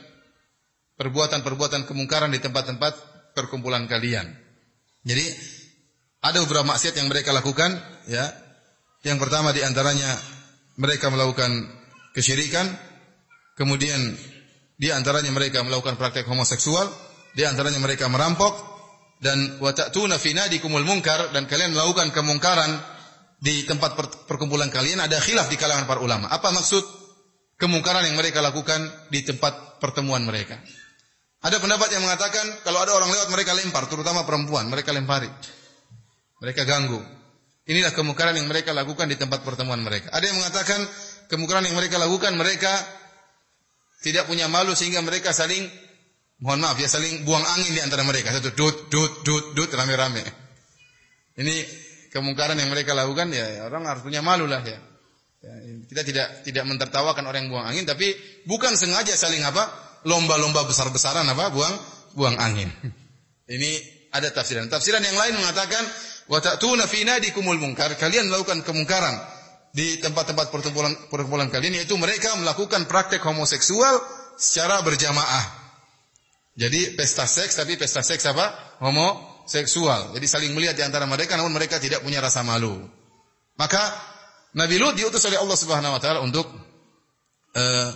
[1.00, 2.92] perbuatan-perbuatan kemungkaran di tempat-tempat
[3.33, 4.29] perkumpulan kalian.
[5.00, 5.24] Jadi
[6.20, 7.72] ada beberapa maksiat yang mereka lakukan,
[8.05, 8.29] ya.
[9.00, 10.12] Yang pertama di antaranya
[10.76, 11.48] mereka melakukan
[12.12, 12.68] kesyirikan,
[13.57, 13.96] kemudian
[14.76, 16.85] di antaranya mereka melakukan praktek homoseksual,
[17.33, 18.53] di antaranya mereka merampok
[19.24, 22.76] dan wa ta'tuna fi nadikumul munkar dan kalian melakukan kemungkaran
[23.40, 23.96] di tempat
[24.29, 26.29] perkumpulan kalian ada khilaf di kalangan para ulama.
[26.29, 26.85] Apa maksud
[27.57, 30.61] kemungkaran yang mereka lakukan di tempat pertemuan mereka?
[31.40, 35.33] Ada pendapat yang mengatakan kalau ada orang lewat mereka lempar, terutama perempuan, mereka lempari.
[36.44, 37.00] Mereka ganggu.
[37.64, 40.12] Inilah kemungkaran yang mereka lakukan di tempat pertemuan mereka.
[40.12, 40.85] Ada yang mengatakan
[41.33, 42.72] kemungkaran yang mereka lakukan mereka
[44.05, 45.64] tidak punya malu sehingga mereka saling
[46.40, 48.37] mohon maaf ya saling buang angin di antara mereka.
[48.37, 50.24] Satu dut dut dut dut rame-rame.
[51.40, 51.57] Ini
[52.11, 54.79] kemungkaran yang mereka lakukan ya orang harus punya malu lah ya.
[55.40, 55.53] ya
[55.87, 58.12] kita tidak tidak mentertawakan orang yang buang angin tapi
[58.44, 59.90] bukan sengaja saling apa?
[60.05, 61.53] lomba-lomba besar-besaran apa?
[61.53, 61.75] Buang
[62.16, 62.68] buang angin.
[63.55, 63.70] Ini
[64.14, 64.70] ada tafsiran.
[64.70, 65.83] Tafsiran yang lain mengatakan
[66.31, 67.94] wa ta'tuna fi nadikumul munkar.
[67.99, 69.16] Kalian melakukan kemungkaran
[69.70, 74.03] di tempat-tempat perkumpulan perkumpulan kalian yaitu mereka melakukan praktek homoseksual
[74.38, 75.61] secara berjamaah.
[76.59, 78.79] Jadi pesta seks tapi pesta seks apa?
[79.50, 80.14] Homoseksual.
[80.14, 82.86] Jadi saling melihat di antara mereka namun mereka tidak punya rasa malu.
[83.58, 83.82] Maka
[84.54, 86.46] Nabi Lut diutus oleh Allah Subhanahu wa taala untuk
[87.58, 87.90] uh,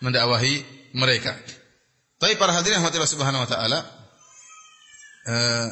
[0.00, 0.64] mendakwahi
[0.96, 1.36] mereka.
[2.16, 3.78] Tapi para hadirin Allah Subhanahu wa taala
[5.28, 5.68] uh,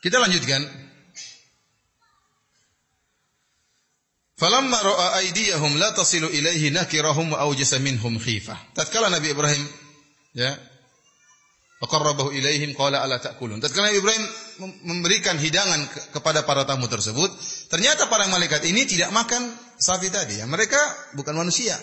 [0.00, 0.64] kita lanjutkan.
[4.40, 8.56] Falamma ra'a aydiyahum la tasilu ilaihi nakirahum wa awjasa minhum khifah.
[8.72, 9.60] Tatkala Nabi Ibrahim
[10.32, 10.56] ya
[11.82, 13.58] faqarrabahu ilaihim qala ala ta'kulun.
[13.58, 14.22] Tatkala Ibrahim
[14.86, 17.26] memberikan hidangan kepada para tamu tersebut,
[17.66, 20.38] ternyata para malaikat ini tidak makan sapi tadi.
[20.38, 20.78] Ya, mereka
[21.18, 21.74] bukan manusia.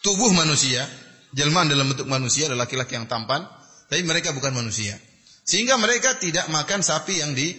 [0.00, 0.88] Tubuh manusia
[1.36, 3.44] jelmaan dalam bentuk manusia, adalah laki-laki yang tampan,
[3.88, 4.96] tapi mereka bukan manusia.
[5.44, 7.56] Sehingga mereka tidak makan sapi yang di,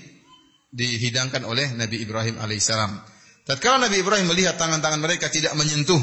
[0.74, 3.02] dihidangkan oleh Nabi Ibrahim alaihissalam.
[3.46, 6.02] Tatkala Nabi Ibrahim melihat tangan-tangan mereka tidak menyentuh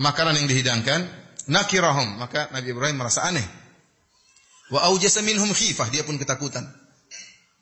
[0.00, 1.04] makanan yang dihidangkan,
[1.48, 3.44] nakirahum, maka Nabi Ibrahim merasa aneh.
[4.70, 6.66] Wa aujasa minhum khifah, dia pun ketakutan.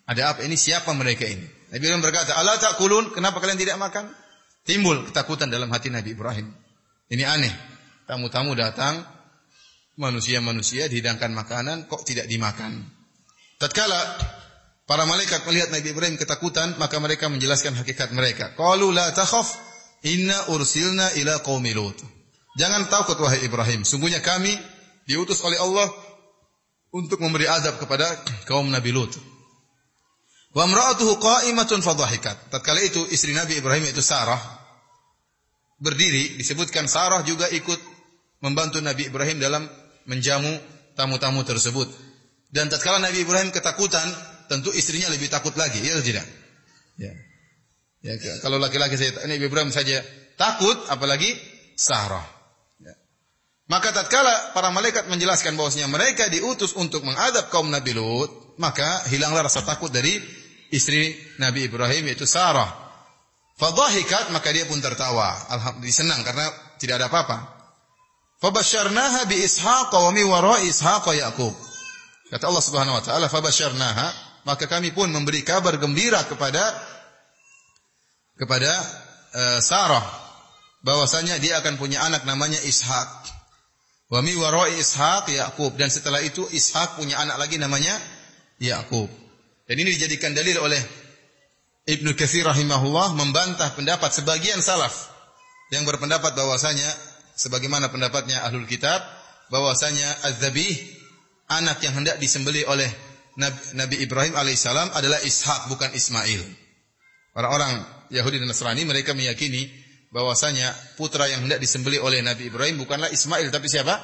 [0.04, 0.56] Ada apa ini?
[0.56, 1.44] Siapa mereka ini?
[1.72, 3.12] Nabi Ibrahim berkata, "Ala takulun?
[3.12, 4.08] Kenapa kalian tidak makan?"
[4.64, 6.48] Timbul ketakutan dalam hati Nabi Ibrahim.
[7.12, 7.52] Ini aneh.
[8.08, 9.00] Tamu-tamu datang,
[9.96, 12.84] manusia-manusia dihidangkan makanan, kok tidak dimakan.
[13.60, 13.96] Tatkala
[14.84, 18.52] para malaikat melihat Nabi Ibrahim ketakutan, maka mereka menjelaskan hakikat mereka.
[18.56, 19.56] Qalu la takhaf,
[20.04, 21.72] inna ursilna ila qaumi.
[22.60, 24.52] Jangan takut wahai Ibrahim, sungguhnya kami
[25.08, 25.88] diutus oleh Allah
[26.94, 28.07] untuk memberi azab kepada
[28.46, 29.11] kaum Nabi Lut.
[30.54, 32.54] Wa imra'atuhu qa'imatun fadhahikat.
[32.54, 34.38] Tatkala itu istri Nabi Ibrahim itu Sarah
[35.83, 37.76] berdiri disebutkan Sarah juga ikut
[38.38, 39.66] membantu Nabi Ibrahim dalam
[40.07, 40.54] menjamu
[40.94, 41.90] tamu-tamu tersebut.
[42.54, 44.07] Dan tatkala Nabi Ibrahim ketakutan,
[44.46, 46.22] tentu istrinya lebih takut lagi, ya tidak?
[46.94, 47.11] Ya.
[48.04, 50.04] Ya, kalau laki-laki saya Nabi Ibrahim saja
[50.38, 51.35] takut, apalagi
[51.74, 52.33] Sarah.
[53.64, 59.48] Maka tatkala para malaikat menjelaskan bahwasanya mereka diutus untuk mengadab kaum Nabi Lut, maka hilanglah
[59.48, 60.20] rasa takut dari
[60.68, 62.68] istri Nabi Ibrahim yaitu Sarah.
[63.57, 65.33] Fadhahikat maka dia pun tertawa.
[65.48, 66.44] Alhamdulillah senang karena
[66.77, 67.38] tidak ada apa-apa.
[68.42, 71.55] Fabasyarnaha bi Ishaq wa mi wara Ishaq Yaqub.
[72.29, 74.07] Kata Allah Subhanahu wa taala, fabasyarnaha
[74.44, 76.61] maka kami pun memberi kabar gembira kepada
[78.37, 78.70] kepada
[79.33, 80.05] uh, Sarah
[80.85, 83.33] bahwasanya dia akan punya anak namanya Ishak.
[84.12, 87.96] Wa mi wara Ishaq Yaqub dan setelah itu Ishak punya anak lagi namanya
[88.60, 89.08] Yaqub.
[89.64, 90.80] Dan ini dijadikan dalil oleh
[91.84, 95.12] Ibnu Katsir rahimahullah membantah pendapat sebagian salaf
[95.72, 96.88] yang berpendapat bahwasanya
[97.36, 99.00] sebagaimana pendapatnya ahlul kitab
[99.48, 100.72] bahwasanya az-zabih
[101.48, 102.88] anak yang hendak disembelih oleh
[103.74, 106.40] Nabi, Ibrahim alaihissalam adalah Ishak bukan Ismail.
[107.34, 107.82] Orang-orang
[108.14, 109.66] Yahudi dan Nasrani mereka meyakini
[110.14, 113.98] bahwasanya putra yang hendak disembelih oleh Nabi Ibrahim bukanlah Ismail tapi siapa?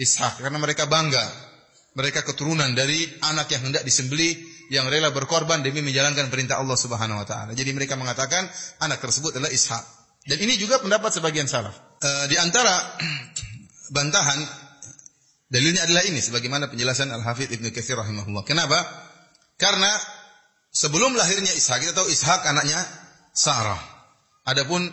[0.00, 1.52] Ishak karena mereka bangga
[1.92, 4.32] mereka keturunan dari anak yang hendak disembelih
[4.72, 7.52] yang rela berkorban demi menjalankan perintah Allah Subhanahu wa taala.
[7.52, 8.48] Jadi mereka mengatakan
[8.80, 9.84] anak tersebut adalah Ishak.
[10.24, 11.76] Dan ini juga pendapat sebagian salaf.
[12.00, 12.96] E, di antara
[13.96, 14.40] bantahan
[15.52, 18.48] dalilnya adalah ini sebagaimana penjelasan Al-Hafidz Ibnu Katsir rahimahullah.
[18.48, 18.80] Kenapa?
[19.60, 19.92] Karena
[20.72, 22.80] sebelum lahirnya Ishak kita tahu Ishak anaknya
[23.36, 23.80] Sarah.
[24.48, 24.88] Adapun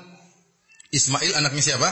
[0.89, 1.89] Ismail anaknya siapa?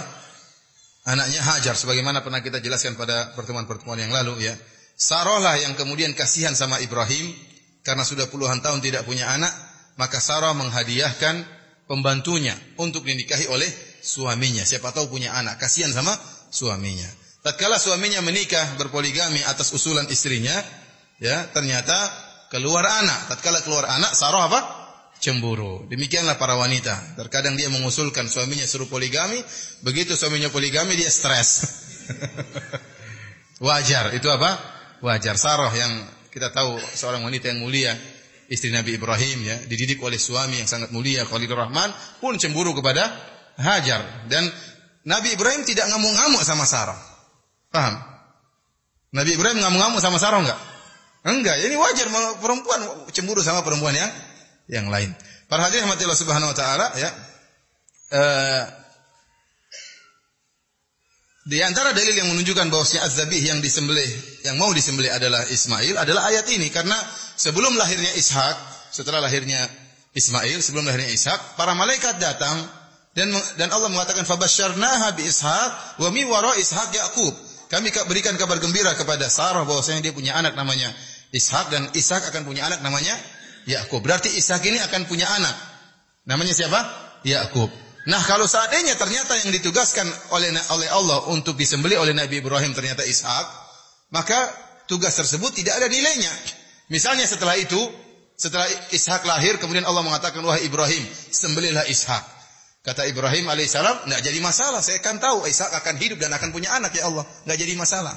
[1.08, 4.54] Anaknya Hajar sebagaimana pernah kita jelaskan pada pertemuan-pertemuan yang lalu ya.
[4.98, 7.32] Sarah lah yang kemudian kasihan sama Ibrahim
[7.86, 9.54] karena sudah puluhan tahun tidak punya anak,
[9.96, 11.46] maka Sarah menghadiahkan
[11.88, 13.70] pembantunya untuk dinikahi oleh
[14.04, 14.66] suaminya.
[14.68, 16.12] Siapa tahu punya anak, kasihan sama
[16.52, 17.08] suaminya.
[17.46, 20.52] Tatkala suaminya menikah berpoligami atas usulan istrinya,
[21.22, 21.96] ya ternyata
[22.52, 23.32] keluar anak.
[23.32, 24.77] Tatkala keluar anak, Sarah apa?
[25.18, 25.90] Cemburu.
[25.90, 27.18] Demikianlah para wanita.
[27.18, 29.42] Terkadang dia mengusulkan suaminya suruh poligami,
[29.82, 31.66] begitu suaminya poligami dia stres.
[33.66, 34.14] Wajar.
[34.14, 34.58] Itu apa?
[35.02, 35.36] Wajar.
[35.42, 37.98] Sarah yang kita tahu seorang wanita yang mulia,
[38.46, 41.90] istri Nabi Ibrahim ya, dididik oleh suami yang sangat mulia Khalilur Rahman
[42.22, 43.10] pun cemburu kepada
[43.58, 44.46] Hajar dan
[45.08, 47.00] Nabi Ibrahim tidak ngamuk-ngamuk sama Sarah.
[47.74, 47.96] Paham?
[49.18, 50.60] Nabi Ibrahim ngamuk-ngamuk sama Sarah enggak?
[51.26, 54.08] Enggak, ini wajar perempuan cemburu sama perempuan yang
[54.68, 55.12] yang lain.
[55.48, 57.10] Para hadirin rahmatillah subhanahu wa taala ya.
[58.08, 58.64] Uh,
[61.48, 64.12] di antara dalil yang menunjukkan bahwasanya az-zabih yang disembelih,
[64.44, 66.96] yang mau disembelih adalah Ismail adalah ayat ini karena
[67.40, 68.56] sebelum lahirnya Ishak,
[68.92, 69.64] setelah lahirnya
[70.12, 72.68] Ismail, sebelum lahirnya Ishak, para malaikat datang
[73.16, 77.32] dan dan Allah mengatakan fabasyarnaha bi Ishak wa mi wara Ishak Yaqub.
[77.72, 80.92] Kami berikan kabar gembira kepada Sarah bahwasanya dia punya anak namanya
[81.32, 83.16] Ishak dan Ishak akan punya anak namanya
[83.68, 84.00] Yakub.
[84.00, 85.56] Berarti Ishak ini akan punya anak.
[86.24, 86.80] Namanya siapa?
[87.28, 87.68] Yakub.
[88.08, 93.04] Nah, kalau seandainya ternyata yang ditugaskan oleh oleh Allah untuk disembeli oleh Nabi Ibrahim ternyata
[93.04, 93.46] Ishak,
[94.16, 94.48] maka
[94.88, 96.32] tugas tersebut tidak ada nilainya.
[96.88, 97.78] Misalnya setelah itu,
[98.40, 98.64] setelah
[98.96, 101.04] Ishak lahir, kemudian Allah mengatakan, wahai Ibrahim,
[101.36, 102.24] sembelilah Ishak.
[102.88, 104.80] Kata Ibrahim alaihissalam, nggak jadi masalah.
[104.80, 108.16] Saya kan tahu Ishak akan hidup dan akan punya anak ya Allah, nggak jadi masalah.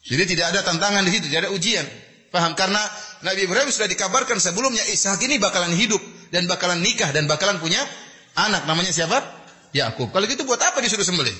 [0.00, 1.84] Jadi tidak ada tantangan di situ, tidak ada ujian.
[2.32, 2.56] Paham?
[2.56, 2.80] Karena
[3.20, 6.00] Nabi Ibrahim sudah dikabarkan sebelumnya Ishak ini bakalan hidup
[6.32, 7.84] dan bakalan nikah dan bakalan punya
[8.32, 9.20] Anak namanya siapa?
[9.76, 10.08] Yakub.
[10.12, 11.36] Kalau gitu buat apa disuruh sembelih?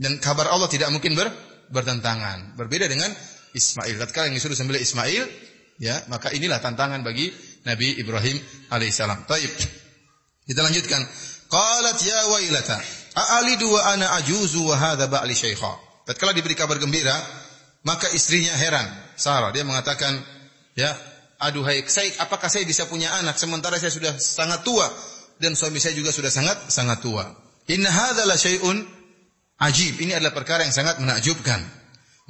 [0.00, 1.28] Dan kabar Allah tidak mungkin ber,
[1.68, 2.56] bertentangan.
[2.56, 3.12] Berbeda dengan
[3.52, 4.00] Ismail.
[4.00, 5.24] Tatkala yang disuruh sembelih Ismail,
[5.76, 7.28] ya, maka inilah tantangan bagi
[7.68, 8.40] Nabi Ibrahim
[8.72, 9.28] alaihissalam.
[9.28, 9.52] Taib.
[10.48, 11.04] Kita lanjutkan.
[11.50, 12.78] Qalat ya wailata,
[13.18, 15.72] a'alidu wa ana ajuzu wa hadha ba'li syaikha.
[16.06, 17.12] Tatkala diberi kabar gembira,
[17.82, 18.86] maka istrinya heran.
[19.20, 20.16] Sarah dia mengatakan,
[20.72, 20.96] ya,
[21.36, 24.88] aduhai, saya, apakah saya bisa punya anak sementara saya sudah sangat tua
[25.36, 27.28] dan suami saya juga sudah sangat sangat tua.
[27.68, 28.80] Inna hadzal syai'un
[29.60, 30.00] ajib.
[30.00, 31.60] Ini adalah perkara yang sangat menakjubkan.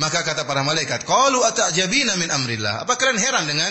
[0.01, 3.71] Maka kata para malaikat, "Qalu atajabina min amrillah?" Apa kalian heran dengan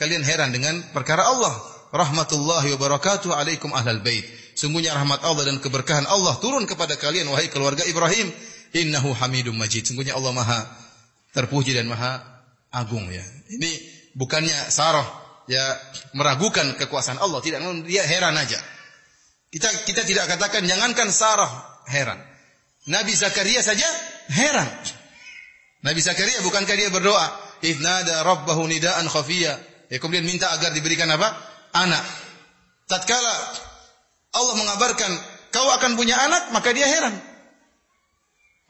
[0.00, 1.52] kalian heran dengan perkara Allah?
[1.94, 4.26] Rahmatullahi wa barakatuh alaikum ahlal bait.
[4.58, 8.30] Sungguhnya rahmat Allah dan keberkahan Allah turun kepada kalian wahai keluarga Ibrahim.
[8.74, 9.86] Innahu Hamidum Majid.
[9.86, 10.60] Sungguhnya Allah Maha
[11.34, 12.22] terpuji dan Maha
[12.70, 13.22] agung ya.
[13.50, 13.70] Ini
[14.14, 15.04] bukannya Sarah
[15.50, 15.60] ya
[16.14, 18.56] meragukan kekuasaan Allah, tidak dia heran aja.
[19.50, 21.50] Kita kita tidak katakan jangankan Sarah
[21.90, 22.18] heran.
[22.86, 23.86] Nabi Zakaria saja
[24.30, 24.70] heran.
[25.84, 27.26] Nabi Zakaria bukankah dia berdoa,
[27.60, 29.54] "Idnada rabbahu nidaan khafiyya."
[29.92, 31.28] Ya kemudian minta agar diberikan apa?
[31.76, 32.02] Anak.
[32.88, 33.34] Tatkala
[34.34, 35.10] Allah mengabarkan
[35.54, 37.14] kau akan punya anak, maka dia heran.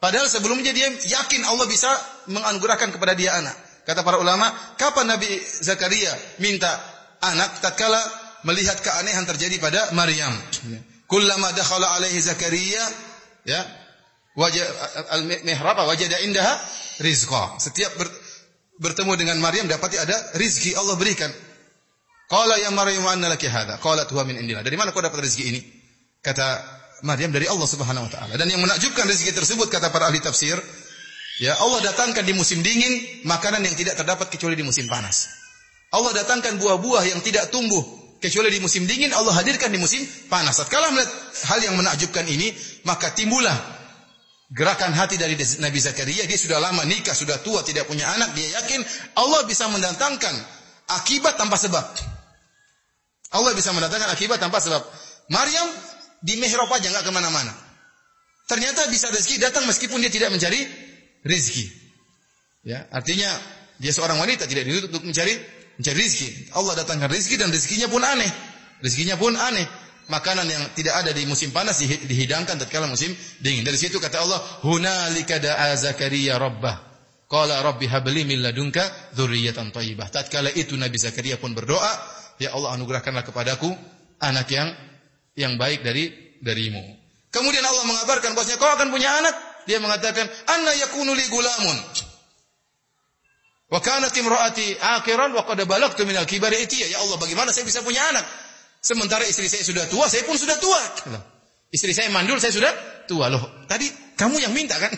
[0.05, 1.89] Padahal sebelumnya dia yakin Allah bisa
[2.29, 3.57] menganugerahkan kepada dia anak.
[3.89, 5.25] Kata para ulama, kapan Nabi
[5.65, 6.69] Zakaria minta
[7.25, 7.97] anak tatkala
[8.45, 10.29] melihat keanehan terjadi pada Maryam.
[11.09, 12.85] Kullama dakhala alaihi Zakaria
[13.49, 13.65] ya
[14.37, 14.65] wajah
[15.17, 16.53] al-mihrab wajada indaha
[17.01, 17.57] rizqa.
[17.57, 18.05] Setiap ber,
[18.77, 21.33] bertemu dengan Maryam dapati ada rizki Allah berikan.
[22.29, 23.81] Qala ya Maryam anna laki hadha?
[23.81, 24.61] Qalat huwa min indillah.
[24.61, 25.61] Dari mana kau dapat rezeki ini?
[26.21, 26.61] Kata
[27.05, 28.33] Maryam dari Allah Subhanahu wa taala.
[28.35, 30.57] Dan yang menakjubkan rezeki tersebut kata para ahli tafsir,
[31.37, 35.29] ya Allah datangkan di musim dingin makanan yang tidak terdapat kecuali di musim panas.
[35.93, 37.85] Allah datangkan buah-buah yang tidak tumbuh
[38.17, 40.57] kecuali di musim dingin, Allah hadirkan di musim panas.
[40.65, 41.13] Kalau melihat
[41.45, 42.51] hal yang menakjubkan ini,
[42.83, 43.53] maka timbullah
[44.51, 46.25] gerakan hati dari Nabi Zakaria.
[46.25, 48.33] Dia sudah lama nikah, sudah tua, tidak punya anak.
[48.33, 48.81] Dia yakin
[49.21, 50.35] Allah bisa mendatangkan
[50.89, 51.85] akibat tanpa sebab.
[53.35, 54.81] Allah bisa mendatangkan akibat tanpa sebab.
[55.29, 55.67] Maryam
[56.21, 57.53] di mihrab aja nggak ke mana-mana.
[58.45, 60.61] Ternyata bisa rezeki datang meskipun dia tidak mencari
[61.25, 61.65] rezeki.
[62.65, 63.29] Ya, artinya
[63.81, 65.33] dia seorang wanita tidak dituntut untuk mencari
[65.81, 66.29] mencari rezeki.
[66.53, 68.31] Allah datangkan rezeki dan rezekinya pun aneh.
[68.85, 69.65] Rezekinya pun aneh.
[70.05, 73.09] Makanan yang tidak ada di musim panas dihidangkan tatkala musim
[73.41, 73.65] dingin.
[73.65, 76.77] Dari situ kata Allah, "Hunalika da'a Zakaria rabbah."
[77.25, 78.85] Qala rabbi habli min ladunka
[79.17, 80.13] dzurriyyatan thayyibah.
[80.13, 81.89] Tatkala itu Nabi Zakaria pun berdoa,
[82.37, 83.73] "Ya Allah anugerahkanlah kepadaku
[84.21, 84.69] anak yang
[85.35, 86.81] yang baik dari darimu."
[87.29, 89.35] Kemudian Allah mengabarkan bahwasanya kau akan punya anak.
[89.67, 91.77] Dia mengatakan, "Anna yakunu li gulamun."
[93.65, 96.95] Wa kanat imraati akhiran wa qad balagtu min al-kibari itiya.
[96.95, 98.23] Ya Allah, bagaimana saya bisa punya anak?
[98.79, 100.77] Sementara istri saya sudah tua, saya pun sudah tua.
[101.73, 102.71] Istri saya mandul, saya sudah
[103.09, 103.27] tua.
[103.33, 104.93] Loh, tadi kamu yang minta kan?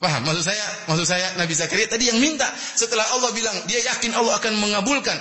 [0.00, 0.24] Paham?
[0.24, 2.48] Maksud saya, maksud saya Nabi Zakaria tadi yang minta.
[2.56, 5.18] Setelah Allah bilang, dia yakin Allah akan mengabulkan.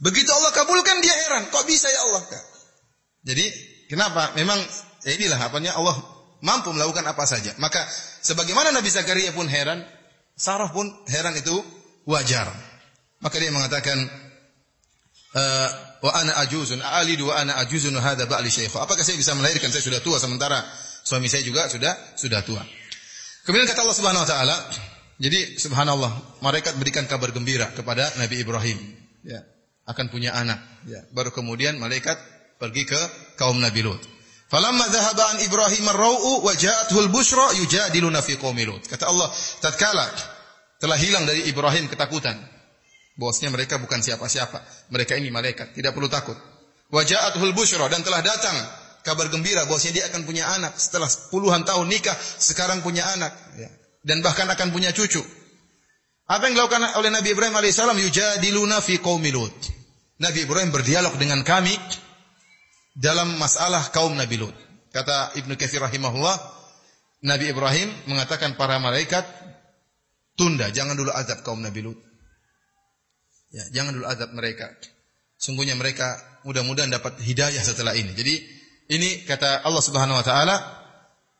[0.00, 1.52] Begitu Allah kabulkan, dia heran.
[1.52, 2.24] Kok bisa ya Allah?
[3.24, 3.44] Jadi,
[3.90, 4.32] kenapa?
[4.36, 4.56] Memang,
[5.04, 5.96] ya inilah apanya Allah
[6.40, 7.52] mampu melakukan apa saja.
[7.60, 7.84] Maka,
[8.24, 9.84] sebagaimana Nabi Zakaria pun heran,
[10.36, 11.52] Sarah pun heran itu
[12.08, 12.48] wajar.
[13.20, 14.00] Maka dia mengatakan,
[15.36, 15.68] uh,
[16.00, 18.72] wa ana ajuzun alidu wa ana ajuzun hadza ba'li syaikh.
[18.80, 19.68] Apakah saya bisa melahirkan?
[19.68, 20.64] Saya sudah tua sementara
[21.04, 22.64] suami saya juga sudah sudah tua.
[23.44, 24.56] Kemudian kata Allah Subhanahu wa taala,
[25.20, 28.78] jadi subhanallah, malaikat berikan kabar gembira kepada Nabi Ibrahim,
[29.24, 29.40] ya,
[29.88, 31.04] akan punya anak, ya.
[31.12, 32.16] Baru kemudian malaikat
[32.60, 33.00] pergi ke
[33.40, 34.04] kaum Nabi Lut.
[34.52, 38.84] Falamma dhahaba an Ibrahim ar-rau'u wa ja'atuhu al-bushra yujadiluna fi qaumi Lut.
[38.84, 39.32] Kata Allah,
[39.64, 40.04] tatkala
[40.76, 42.36] telah hilang dari Ibrahim ketakutan.
[43.16, 44.90] Bosnya mereka bukan siapa-siapa.
[44.92, 46.36] Mereka ini malaikat, tidak perlu takut.
[46.92, 48.52] Wa ja'atuhu al-bushra dan telah datang
[49.00, 53.70] kabar gembira bahwasanya dia akan punya anak setelah puluhan tahun nikah, sekarang punya anak ya.
[54.04, 55.24] dan bahkan akan punya cucu.
[56.30, 57.96] Apa yang dilakukan oleh Nabi Ibrahim alaihissalam?
[57.96, 59.54] Yujadiluna fi qaumi Lut.
[60.20, 61.74] Nabi Ibrahim berdialog dengan kami
[62.96, 64.56] dalam masalah kaum Nabi Lut.
[64.90, 66.36] Kata Ibnu Katsir rahimahullah,
[67.26, 69.22] Nabi Ibrahim mengatakan para malaikat
[70.34, 71.98] tunda, jangan dulu azab kaum Nabi Lut.
[73.50, 74.70] Ya, jangan dulu azab mereka.
[75.40, 78.12] Sungguhnya mereka mudah-mudahan dapat hidayah setelah ini.
[78.14, 78.34] Jadi
[78.90, 80.56] ini kata Allah Subhanahu wa taala,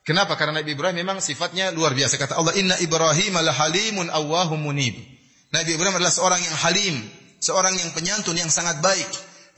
[0.07, 0.35] kenapa?
[0.39, 2.19] Karena Nabi Ibrahim memang sifatnya luar biasa.
[2.19, 4.95] Kata Allah, "Inna Ibrahim halimun awwahum munib."
[5.51, 6.97] Nabi Ibrahim adalah seorang yang halim,
[7.43, 9.11] seorang yang penyantun yang sangat baik.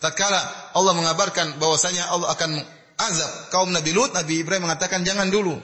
[0.02, 2.58] Tatkala Allah mengabarkan bahwasanya Allah akan
[2.98, 5.54] azab kaum Nabi Lut, Nabi Ibrahim mengatakan jangan dulu.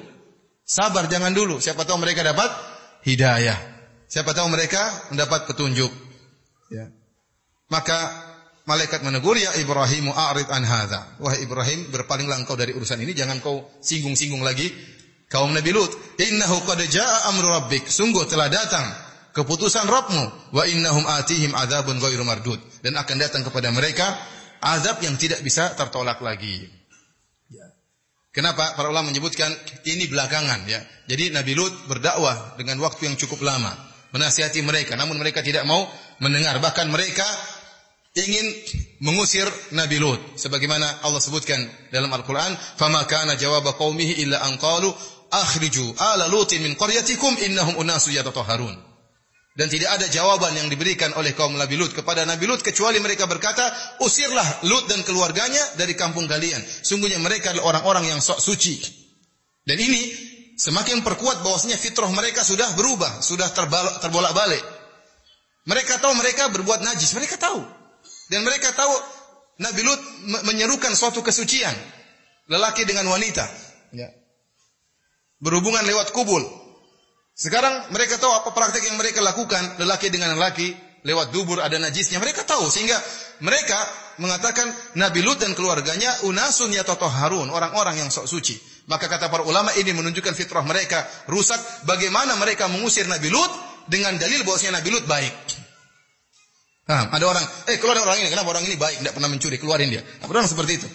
[0.62, 1.58] Sabar jangan dulu.
[1.58, 2.46] Siapa tahu mereka dapat
[3.02, 3.58] hidayah.
[4.06, 5.90] Siapa tahu mereka mendapat petunjuk.
[6.70, 6.86] Ya.
[7.68, 7.98] Maka
[8.68, 11.18] malaikat menegur ya Ibrahim a'rid an hadza.
[11.18, 14.68] Wahai Ibrahim, berpalinglah engkau dari urusan ini, jangan kau singgung-singgung lagi
[15.32, 15.90] kaum Nabi Lut.
[16.20, 17.88] Innahu qad jaa amru rabbik.
[17.88, 19.07] Sungguh telah datang
[19.38, 22.58] keputusan Rabbmu wa innahum atihim adzabun ghairu mardud.
[22.82, 24.18] Dan akan datang kepada mereka
[24.58, 26.66] azab yang tidak bisa tertolak lagi.
[27.46, 27.66] Ya.
[28.34, 28.74] Kenapa?
[28.74, 29.54] Para ulama menyebutkan
[29.86, 30.82] ini belakangan ya.
[31.06, 33.70] Jadi Nabi Lut berdakwah dengan waktu yang cukup lama,
[34.10, 34.98] menasihati mereka.
[34.98, 35.86] Namun mereka tidak mau
[36.18, 36.58] mendengar.
[36.58, 37.26] Bahkan mereka
[38.18, 38.46] ingin
[39.06, 40.18] mengusir Nabi Lut.
[40.34, 41.62] Sebagaimana Allah sebutkan
[41.94, 44.90] dalam Al-Qur'an fama kana jawab qaumihi illa an qalu
[45.30, 48.87] akhriju ala lutin min qaryatikum innahum unasu yatatahharun
[49.58, 53.26] dan tidak ada jawaban yang diberikan oleh kaum Nabi Lut kepada Nabi Lut kecuali mereka
[53.26, 53.66] berkata,
[53.98, 56.62] usirlah Lut dan keluarganya dari kampung kalian.
[56.62, 58.78] Sungguhnya mereka adalah orang-orang yang sok suci.
[59.66, 60.14] Dan ini
[60.54, 63.50] semakin perkuat bahwasanya fitrah mereka sudah berubah, sudah
[63.98, 64.62] terbolak-balik.
[65.66, 67.58] Mereka tahu mereka berbuat najis, mereka tahu.
[68.30, 68.94] Dan mereka tahu
[69.58, 70.00] Nabi Lut
[70.46, 71.74] menyerukan suatu kesucian.
[72.46, 73.42] Lelaki dengan wanita.
[73.90, 74.06] Ya.
[75.42, 76.46] Berhubungan lewat kubul.
[77.38, 80.74] Sekarang mereka tahu apa praktek yang mereka lakukan, lelaki dengan lelaki,
[81.06, 82.18] lewat dubur ada najisnya.
[82.18, 82.98] Mereka tahu sehingga
[83.46, 83.78] mereka
[84.18, 84.66] mengatakan
[84.98, 88.58] Nabi Lut dan keluarganya unasun Harun, orang-orang yang sok suci.
[88.90, 91.62] Maka kata para ulama ini menunjukkan fitrah mereka rusak.
[91.86, 93.52] Bagaimana mereka mengusir Nabi Lut
[93.86, 95.34] dengan dalil bahwasanya Nabi Lut baik.
[96.90, 99.92] Nah, ada orang, eh keluar orang ini, kenapa orang ini baik, tidak pernah mencuri, keluarin
[99.92, 100.02] dia.
[100.24, 100.88] Apa orang seperti itu?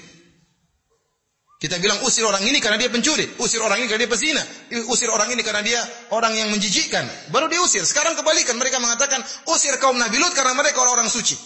[1.63, 4.43] Kita bilang usir orang ini karena dia pencuri, usir orang ini karena dia pezina,
[4.91, 5.79] usir orang ini karena dia
[6.11, 7.07] orang yang menjijikkan.
[7.31, 7.87] Baru diusir.
[7.87, 11.39] Sekarang kebalikan, mereka mengatakan usir kaum Nabi Lut karena mereka orang-orang suci.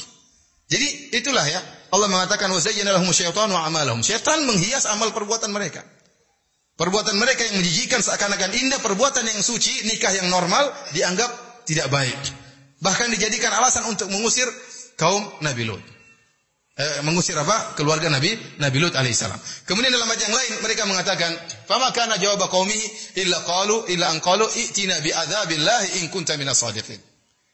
[0.65, 1.62] Jadi itulah ya,
[1.93, 4.01] Allah mengatakan wazayyana lahum syaitanu amalahum.
[4.01, 5.86] Syaitan menghias amal perbuatan mereka.
[6.82, 10.65] Perbuatan mereka yang menjijikkan seakan-akan indah, perbuatan yang suci, nikah yang normal
[10.97, 11.30] dianggap
[11.69, 12.17] tidak baik.
[12.82, 14.49] Bahkan dijadikan alasan untuk mengusir
[14.97, 15.97] kaum Nabi Lut.
[16.78, 17.74] Eh, mengusir apa?
[17.74, 19.66] Keluarga Nabi Nabi Lut alaihissalam.
[19.66, 21.34] Kemudian dalam ayat yang lain mereka mengatakan,
[21.66, 26.62] "Fama kana jawab qaumihi illa qalu illa an qalu i'tina bi adzabillahi in kunta minas
[26.62, 27.02] sadiqin."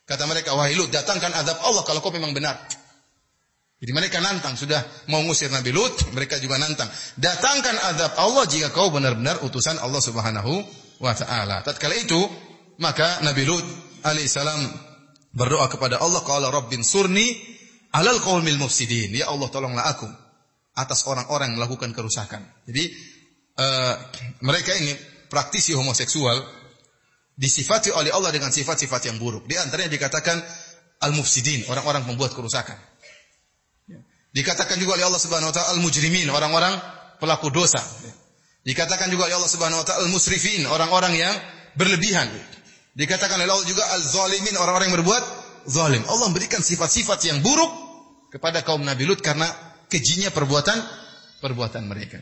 [0.03, 2.67] Kata mereka, "Wahai Lut, datangkan azab Allah kalau kau memang benar."
[3.79, 6.91] Jadi mereka nantang sudah mau mengusir Nabi Lut, mereka juga nantang.
[7.15, 10.67] Datangkan azab Allah jika kau benar-benar utusan Allah Subhanahu
[10.99, 11.63] wa taala.
[11.63, 12.19] Tatkala itu,
[12.75, 13.63] maka Nabi Lut
[14.03, 14.91] alaihissalam
[15.33, 17.52] Berdoa kepada Allah, qala rabbin surni
[17.93, 19.13] alal qaumil mufsidin.
[19.13, 20.09] Ya Allah, tolonglah aku
[20.73, 22.41] atas orang-orang yang melakukan kerusakan.
[22.65, 22.89] Jadi
[23.61, 23.95] uh,
[24.41, 24.97] mereka ini
[25.29, 26.41] praktisi homoseksual
[27.37, 29.45] disifati oleh Allah dengan sifat-sifat yang buruk.
[29.45, 30.41] Di antaranya dikatakan
[31.05, 32.77] al-mufsidin, orang-orang pembuat kerusakan.
[34.33, 36.73] Dikatakan juga oleh Allah Subhanahu wa taala al-mujrimin, orang-orang
[37.21, 37.77] pelaku dosa.
[38.65, 41.33] Dikatakan juga oleh Allah Subhanahu wa taala al-musrifin, orang-orang yang
[41.77, 42.25] berlebihan.
[42.97, 45.23] Dikatakan oleh Allah juga al-zalimin, orang-orang yang berbuat
[45.69, 46.01] zalim.
[46.09, 47.82] Allah memberikan sifat-sifat yang buruk
[48.33, 49.45] kepada kaum Nabi Lut karena
[49.85, 50.81] kejinya perbuatan
[51.37, 52.17] perbuatan mereka.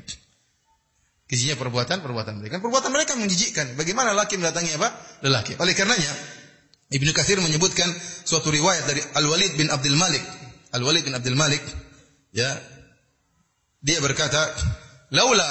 [1.32, 2.60] Kejinya perbuatan perbuatan mereka.
[2.60, 3.80] Perbuatan mereka menjijikkan.
[3.80, 4.92] Bagaimana laki mendatangi apa?
[5.24, 5.56] Lelaki.
[5.56, 6.12] Oleh karenanya
[6.92, 7.88] Ibnu Katsir menyebutkan
[8.28, 10.20] suatu riwayat dari Al-Walid bin Abdul Malik.
[10.76, 11.64] Al-Walid bin Abdul Malik
[12.36, 12.52] ya
[13.80, 14.52] dia berkata,
[15.16, 15.48] "Laula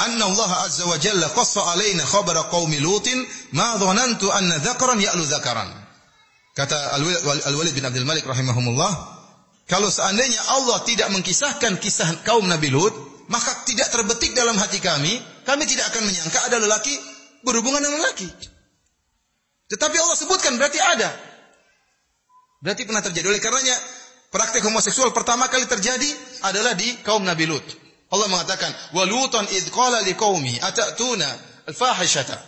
[0.00, 3.20] anna Allah azza wa jalla qassa alaina khabara qaumi Lutin
[3.52, 5.68] ma dhanantu anna dzakaran ya'lu dzakaran.
[6.56, 6.96] Kata
[7.52, 9.17] Al-Walid bin Abdul Malik rahimahumullah,
[9.68, 12.96] kalau seandainya Allah tidak mengkisahkan kisah kaum Nabi Lut,
[13.28, 16.96] maka tidak terbetik dalam hati kami, kami tidak akan menyangka ada lelaki
[17.44, 18.28] berhubungan dengan lelaki.
[19.68, 21.12] Tetapi Allah sebutkan berarti ada.
[22.64, 23.28] Berarti pernah terjadi.
[23.28, 23.76] Oleh karenanya
[24.32, 26.08] praktek homoseksual pertama kali terjadi
[26.48, 27.68] adalah di kaum Nabi Lut.
[28.08, 31.28] Allah mengatakan, "Wa Lutan id qala liqaumihi atatuna
[31.68, 32.40] al-fahishata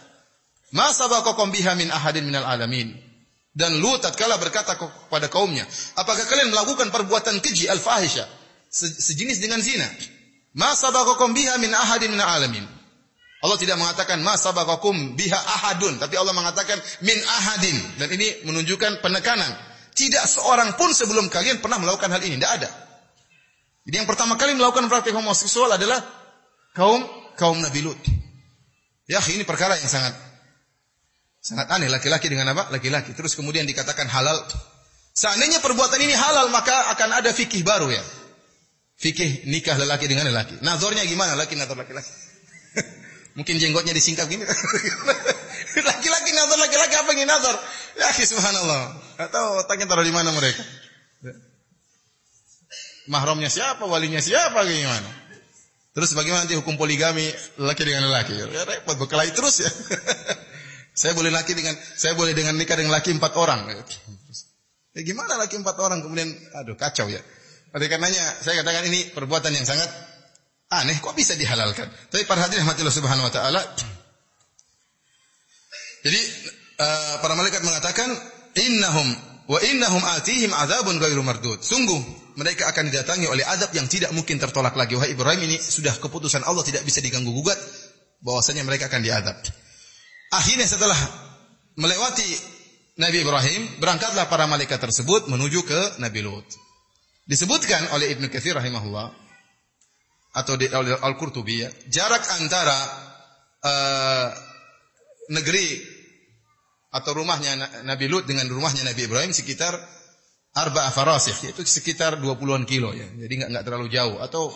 [0.73, 3.10] ma sabaqakum biha min ahadin minal alamin."
[3.51, 5.67] Dan Lut tatkala berkata kepada kaumnya,
[5.99, 8.23] "Apakah kalian melakukan perbuatan keji al-fahisha
[8.71, 9.87] sejenis dengan zina?"
[10.55, 10.75] Ma
[11.35, 12.67] biha min ahadin minal alamin.
[13.41, 14.39] Allah tidak mengatakan ma
[15.17, 19.51] biha ahadun, tapi Allah mengatakan min ahadin dan ini menunjukkan penekanan.
[19.95, 22.71] Tidak seorang pun sebelum kalian pernah melakukan hal ini, tidak ada.
[23.87, 25.99] Jadi yang pertama kali melakukan praktik homoseksual adalah
[26.79, 27.03] kaum
[27.35, 27.99] kaum Nabi Lut.
[29.11, 30.30] Ya, ini perkara yang sangat
[31.41, 32.69] sangat aneh laki-laki dengan apa?
[32.71, 33.17] Laki-laki.
[33.17, 34.37] Terus kemudian dikatakan halal.
[35.17, 38.05] Seandainya perbuatan ini halal maka akan ada fikih baru ya.
[39.01, 40.61] Fikih nikah lelaki dengan lelaki.
[40.61, 41.35] Nazornya gimana?
[41.35, 42.13] Laki nazar laki-laki.
[43.41, 44.45] Mungkin jenggotnya disingkap gini.
[45.91, 47.57] laki-laki nazar laki-laki apa yang nazar?
[47.97, 48.83] Ya subhanallah.
[49.17, 50.63] Atau otaknya taruh di mana mereka?
[53.11, 55.11] mahramnya siapa, walinya siapa, gimana?
[55.91, 57.27] Terus bagaimana nanti hukum poligami
[57.59, 58.39] laki dengan laki?
[58.39, 59.71] Ya repot, berkelahi terus ya.
[61.01, 63.65] saya boleh laki dengan, saya boleh dengan nikah dengan laki empat orang.
[64.93, 66.29] Ya gimana laki empat orang kemudian,
[66.61, 67.25] aduh kacau ya.
[67.73, 69.89] Oleh karenanya saya katakan ini perbuatan yang sangat
[70.69, 71.89] aneh, kok bisa dihalalkan?
[72.13, 73.65] Tapi para hadirin rahmatillah subhanahu wa ta'ala.
[76.05, 76.21] Jadi
[76.77, 78.13] uh, para malaikat mengatakan,
[78.61, 79.09] innahum
[79.49, 81.65] wa innahum atihim azabun ghairu mardud.
[81.65, 81.97] Sungguh
[82.37, 85.01] mereka akan didatangi oleh adab yang tidak mungkin tertolak lagi.
[85.01, 87.57] Wahai Ibrahim ini sudah keputusan Allah tidak bisa diganggu gugat
[88.21, 89.41] bahwasanya mereka akan diadab.
[90.31, 90.99] Akhirnya setelah
[91.75, 92.27] melewati
[93.03, 96.47] Nabi Ibrahim, berangkatlah para malaikat tersebut menuju ke Nabi Lut.
[97.27, 99.11] Disebutkan oleh Ibnu Katsir rahimahullah
[100.31, 102.79] atau di Al-Qurtubi ya, jarak antara
[103.65, 104.29] uh,
[105.35, 105.83] negeri
[106.91, 109.79] atau rumahnya Nabi Lut dengan rumahnya Nabi Ibrahim sekitar
[110.51, 113.07] arba farasih yaitu sekitar 20-an kilo ya.
[113.07, 114.51] Jadi enggak enggak terlalu jauh atau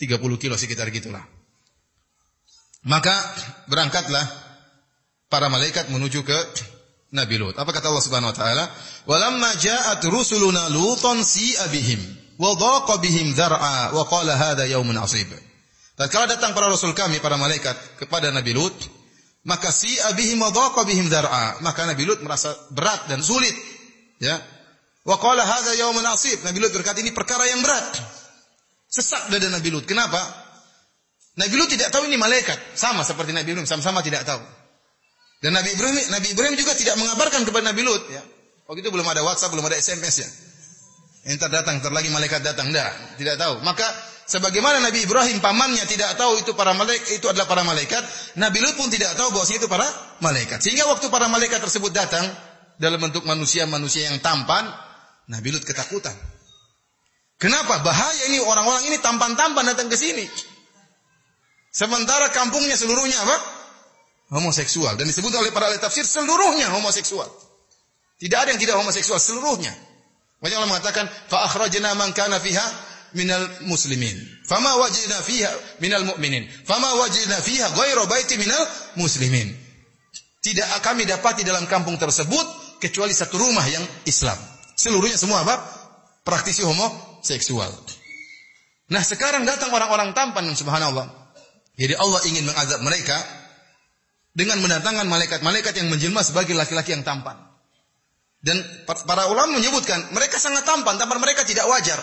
[0.00, 1.20] 30 kilo sekitar gitulah.
[2.88, 3.12] Maka
[3.68, 4.24] berangkatlah
[5.30, 6.38] para malaikat menuju ke
[7.14, 7.54] Nabi Lut.
[7.56, 8.64] Apa kata Allah Subhanahu wa taala?
[9.06, 12.02] "Walamma ja'at rusuluna Lutan si'a bihim
[12.36, 15.30] wa dhaqa bihim dhar'a wa qala hadha yaumun 'asib."
[15.94, 18.74] Tatkala datang para rasul kami para malaikat kepada Nabi Lut,
[19.46, 21.62] maka si'a bihim wa dhaqa bihim dhar'a.
[21.62, 23.54] Maka Nabi Lut merasa berat dan sulit
[24.20, 24.36] ya
[25.00, 26.44] Wa qala hadza yaumun asib.
[26.44, 27.88] Nabi Lut berkata ini perkara yang berat.
[28.90, 29.88] Sesak dada Nabi Lut.
[29.88, 30.20] Kenapa?
[31.40, 32.76] Nabi Lut tidak tahu ini malaikat.
[32.76, 34.42] Sama seperti Nabi Ibrahim, sama-sama tidak tahu.
[35.40, 38.04] Dan Nabi Ibrahim, Nabi Ibrahim juga tidak mengabarkan kepada Nabi Lut.
[38.12, 38.20] Ya.
[38.68, 40.28] Waktu itu belum ada WhatsApp, belum ada SMS ya.
[41.32, 42.68] Entar datang, entar lagi malaikat datang.
[42.68, 43.64] Tidak, tidak tahu.
[43.64, 43.88] Maka
[44.28, 48.04] sebagaimana Nabi Ibrahim pamannya tidak tahu itu para malaikat itu adalah para malaikat,
[48.36, 49.88] Nabi Lut pun tidak tahu bahwa itu para
[50.20, 50.60] malaikat.
[50.60, 52.24] Sehingga waktu para malaikat tersebut datang
[52.76, 54.68] dalam bentuk manusia-manusia yang tampan,
[55.32, 56.12] Nabi Lut ketakutan.
[57.40, 57.80] Kenapa?
[57.80, 60.28] Bahaya ini orang-orang ini tampan-tampan datang ke sini.
[61.72, 63.59] Sementara kampungnya seluruhnya apa?
[64.30, 64.94] Homoseksual.
[64.94, 67.26] Dan disebut oleh para ahli tafsir seluruhnya homoseksual.
[68.20, 69.74] Tidak ada yang tidak homoseksual, seluruhnya.
[70.38, 72.62] Banyak orang mengatakan, fa akhrajna man kana fiha
[73.18, 74.14] minal muslimin.
[74.46, 75.50] Fama wajidna fiha
[75.82, 76.46] minal mu'minin.
[76.62, 78.62] Fama wajidna fiha ghairu baiti minal
[78.94, 79.50] muslimin.
[80.40, 82.46] Tidak kami dapati dalam kampung tersebut
[82.80, 84.38] kecuali satu rumah yang Islam.
[84.78, 85.60] Seluruhnya semua apa?
[86.24, 87.68] Praktisi homoseksual.
[88.90, 91.08] Nah sekarang datang orang-orang tampan subhanallah.
[91.76, 93.16] Jadi Allah ingin mengazab mereka
[94.30, 97.36] dengan mendatangkan malaikat-malaikat yang menjelma sebagai laki-laki yang tampan.
[98.40, 98.56] Dan
[99.04, 102.00] para ulama menyebutkan mereka sangat tampan, tampan mereka tidak wajar.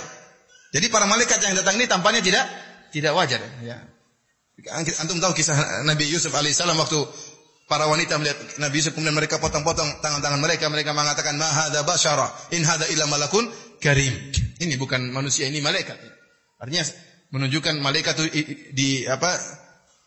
[0.70, 2.46] Jadi para malaikat yang datang ini tampannya tidak
[2.94, 3.42] tidak wajar.
[3.66, 3.82] Ya.
[4.78, 6.98] Antum tahu kisah Nabi Yusuf alaihissalam waktu
[7.66, 12.28] para wanita melihat Nabi Yusuf kemudian mereka potong-potong tangan-tangan mereka, mereka mengatakan ma hadza basyara
[12.54, 13.50] in hadza illa malakun
[13.82, 14.14] karim.
[14.58, 15.98] Ini bukan manusia, ini malaikat.
[16.58, 16.84] Artinya
[17.30, 18.26] menunjukkan malaikat itu
[18.74, 19.36] di apa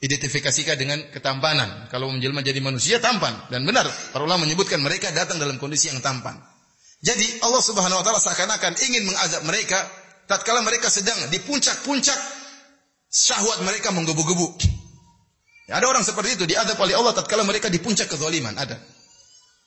[0.01, 1.92] identifikasikan dengan ketampanan.
[1.92, 6.01] Kalau menjelma jadi manusia tampan dan benar para ulama menyebutkan mereka datang dalam kondisi yang
[6.01, 6.40] tampan.
[7.01, 9.76] Jadi Allah Subhanahu wa taala seakan-akan ingin mengazab mereka
[10.24, 12.16] tatkala mereka sedang di puncak-puncak
[13.12, 14.57] syahwat mereka menggebu-gebu.
[15.68, 18.80] Ya, ada orang seperti itu diadab oleh Allah tatkala mereka di puncak kezaliman, ada.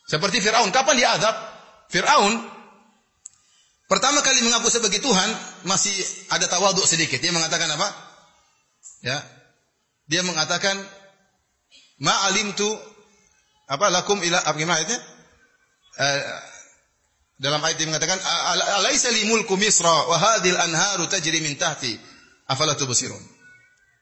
[0.04, 1.36] Seperti Firaun, kapan diadab?
[1.94, 2.34] Firaun
[3.86, 5.30] pertama kali mengaku sebagai Tuhan
[5.70, 5.94] masih
[6.34, 7.22] ada tawaduk sedikit.
[7.22, 7.88] Dia mengatakan apa?
[9.04, 9.22] Ya,
[10.08, 10.76] dia mengatakan
[12.04, 12.68] ma alimtu
[13.70, 15.00] apa lakum ila apa gimana ayatnya?
[15.94, 16.22] Uh,
[17.44, 18.20] dalam ayat ini mengatakan
[18.80, 21.98] alaisa li mulku misra wa hadhil anharu tajri min tahti
[22.48, 23.20] afala tubsirun.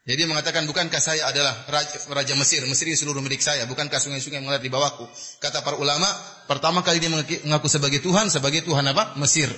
[0.02, 4.42] Jadi mengatakan bukankah saya adalah raja, raja Mesir, Mesir ini seluruh milik saya, bukankah sungai-sungai
[4.42, 5.06] mengalir di bawahku?
[5.38, 6.10] Kata para ulama,
[6.50, 9.14] pertama kali dia mengaku sebagai Tuhan, sebagai Tuhan apa?
[9.22, 9.54] Mesir.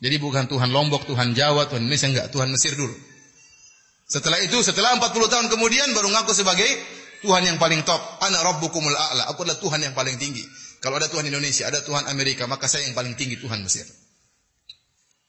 [0.00, 2.96] Jadi bukan Tuhan Lombok, Tuhan Jawa, Tuhan Indonesia enggak, Tuhan Mesir dulu.
[4.06, 6.66] Setelah itu, setelah 40 tahun kemudian baru ngaku sebagai
[7.26, 7.98] Tuhan yang paling top.
[8.22, 9.26] Ana rabbukumul a'la.
[9.34, 10.46] Aku adalah Tuhan yang paling tinggi.
[10.78, 13.82] Kalau ada Tuhan Indonesia, ada Tuhan Amerika, maka saya yang paling tinggi Tuhan Mesir.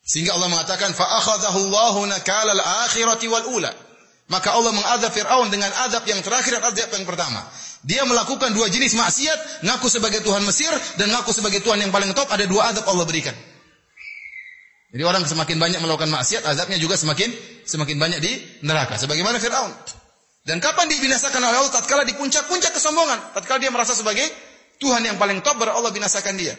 [0.06, 3.72] Sehingga Allah mengatakan fa akhadhahu al-akhirati wal ula.
[4.28, 7.42] Maka Allah mengazab Firaun dengan azab yang terakhir dan azab yang pertama.
[7.88, 10.70] Dia melakukan dua jenis maksiat, ngaku sebagai Tuhan Mesir
[11.00, 13.34] dan ngaku sebagai Tuhan yang paling top, ada dua azab Allah berikan.
[14.98, 17.30] Jadi orang semakin banyak melakukan maksiat, azabnya juga semakin
[17.70, 18.34] semakin banyak di
[18.66, 18.98] neraka.
[18.98, 19.70] Sebagaimana Fir'aun.
[20.42, 21.70] Dan kapan dibinasakan oleh Allah?
[21.70, 23.38] Tatkala di puncak-puncak kesombongan.
[23.38, 24.26] Tatkala dia merasa sebagai
[24.82, 26.58] Tuhan yang paling top, baru Allah binasakan dia.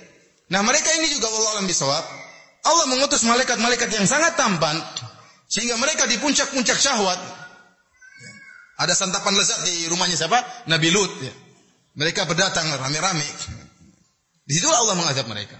[0.54, 2.04] Nah mereka ini juga Allah alam bisawab.
[2.62, 4.78] Allah mengutus malaikat-malaikat yang sangat tampan.
[5.50, 7.18] Sehingga mereka di puncak-puncak syahwat.
[8.78, 10.38] Ada santapan lezat di rumahnya siapa?
[10.70, 11.10] Nabi Lut.
[11.26, 11.34] Ya.
[11.98, 13.26] Mereka berdatang rame-rame.
[14.46, 15.58] Di situ Allah mengazab mereka.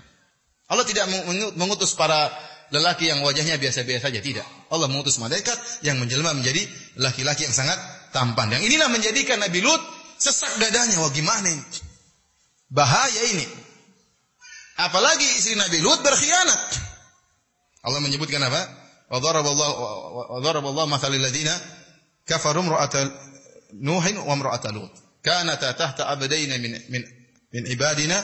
[0.70, 1.10] Allah tidak
[1.58, 2.30] mengutus para
[2.70, 4.46] lelaki yang wajahnya biasa-biasa saja, tidak.
[4.68, 6.60] Allah mengutus malaikat yang menjelma menjadi
[7.00, 7.80] laki-laki yang sangat
[8.12, 8.52] tampan.
[8.52, 9.80] Yang inilah menjadikan Nabi Lut
[10.20, 11.00] sesak dadanya.
[11.00, 11.64] Wah gimana ini?
[12.68, 13.46] Bahaya ini.
[14.76, 16.60] Apalagi istri Nabi Lut berkhianat.
[17.88, 18.60] Allah menyebutkan apa?
[19.08, 19.18] Wa
[20.44, 21.56] dharaballahu mathalil ladina
[22.28, 23.08] kafaru imra'ata
[23.80, 24.92] Nuhin wa imra'ata Lut.
[25.24, 27.02] Kanata tahta abdaina min min
[27.52, 28.20] min ibadina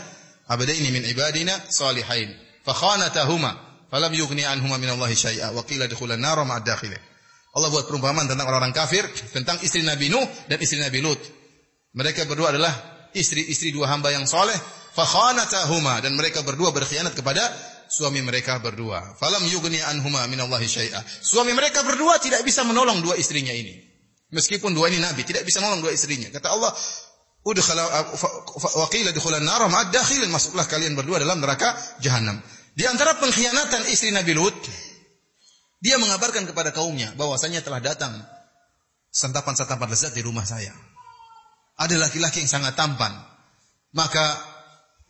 [0.49, 2.29] abdaini min ibadina salihain.
[2.65, 3.64] Fakhanatahuma
[3.95, 6.67] falam yughni anhuma minallahi syai'a wa qila dukhulan nar ma'ad.
[7.55, 11.23] Allah buat perumpamaan tentang orang-orang kafir, tentang istri Nabi Nuh dan istri Nabi Lut.
[11.95, 12.75] Mereka berdua adalah
[13.15, 14.59] istri-istri dua hamba yang soleh,
[14.99, 17.47] fakhanatahuma dan mereka berdua berkhianat kepada
[17.87, 19.15] suami mereka berdua.
[19.15, 20.99] Falam yughni anhuma minallahi syai'a.
[21.07, 23.79] Suami mereka berdua tidak bisa menolong dua istrinya ini.
[24.35, 26.27] Meskipun dua ini nabi, tidak bisa menolong dua istrinya.
[26.35, 26.75] Kata Allah,
[27.45, 27.85] Udkhala
[28.81, 29.93] wa qila dukhulan nar ma'ad.
[30.33, 32.41] Masuklah kalian berdua dalam neraka jahanam.
[32.75, 34.55] Di antara pengkhianatan istri Nabi Lut,
[35.79, 38.19] dia mengabarkan kepada kaumnya bahwasanya telah datang
[39.15, 40.75] santapan-santapan lezat di rumah saya.
[41.79, 43.15] Ada laki-laki yang sangat tampan.
[43.95, 44.43] Maka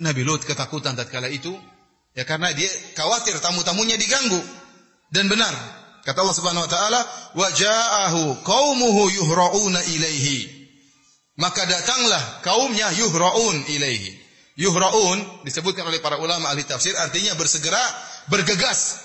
[0.04, 1.56] Nabi Lut ketakutan tatkala itu
[2.12, 4.40] ya karena dia khawatir tamu-tamunya diganggu.
[5.08, 5.52] Dan benar,
[6.04, 7.00] kata Allah Subhanahu wa taala,
[7.32, 10.52] "Wa ja'ahu qaumuhu yuhra'una ilaihi."
[11.40, 14.23] Maka datanglah kaumnya yuhra'un ilaihi.
[14.54, 17.82] Yuhraun disebutkan oleh para ulama ahli tafsir artinya bersegera,
[18.30, 19.02] bergegas.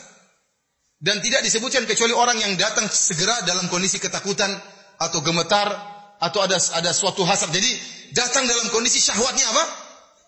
[1.00, 4.52] Dan tidak disebutkan kecuali orang yang datang segera dalam kondisi ketakutan
[5.00, 5.72] atau gemetar
[6.20, 7.50] atau ada ada suatu hasad.
[7.56, 7.72] Jadi
[8.14, 9.64] datang dalam kondisi syahwatnya apa?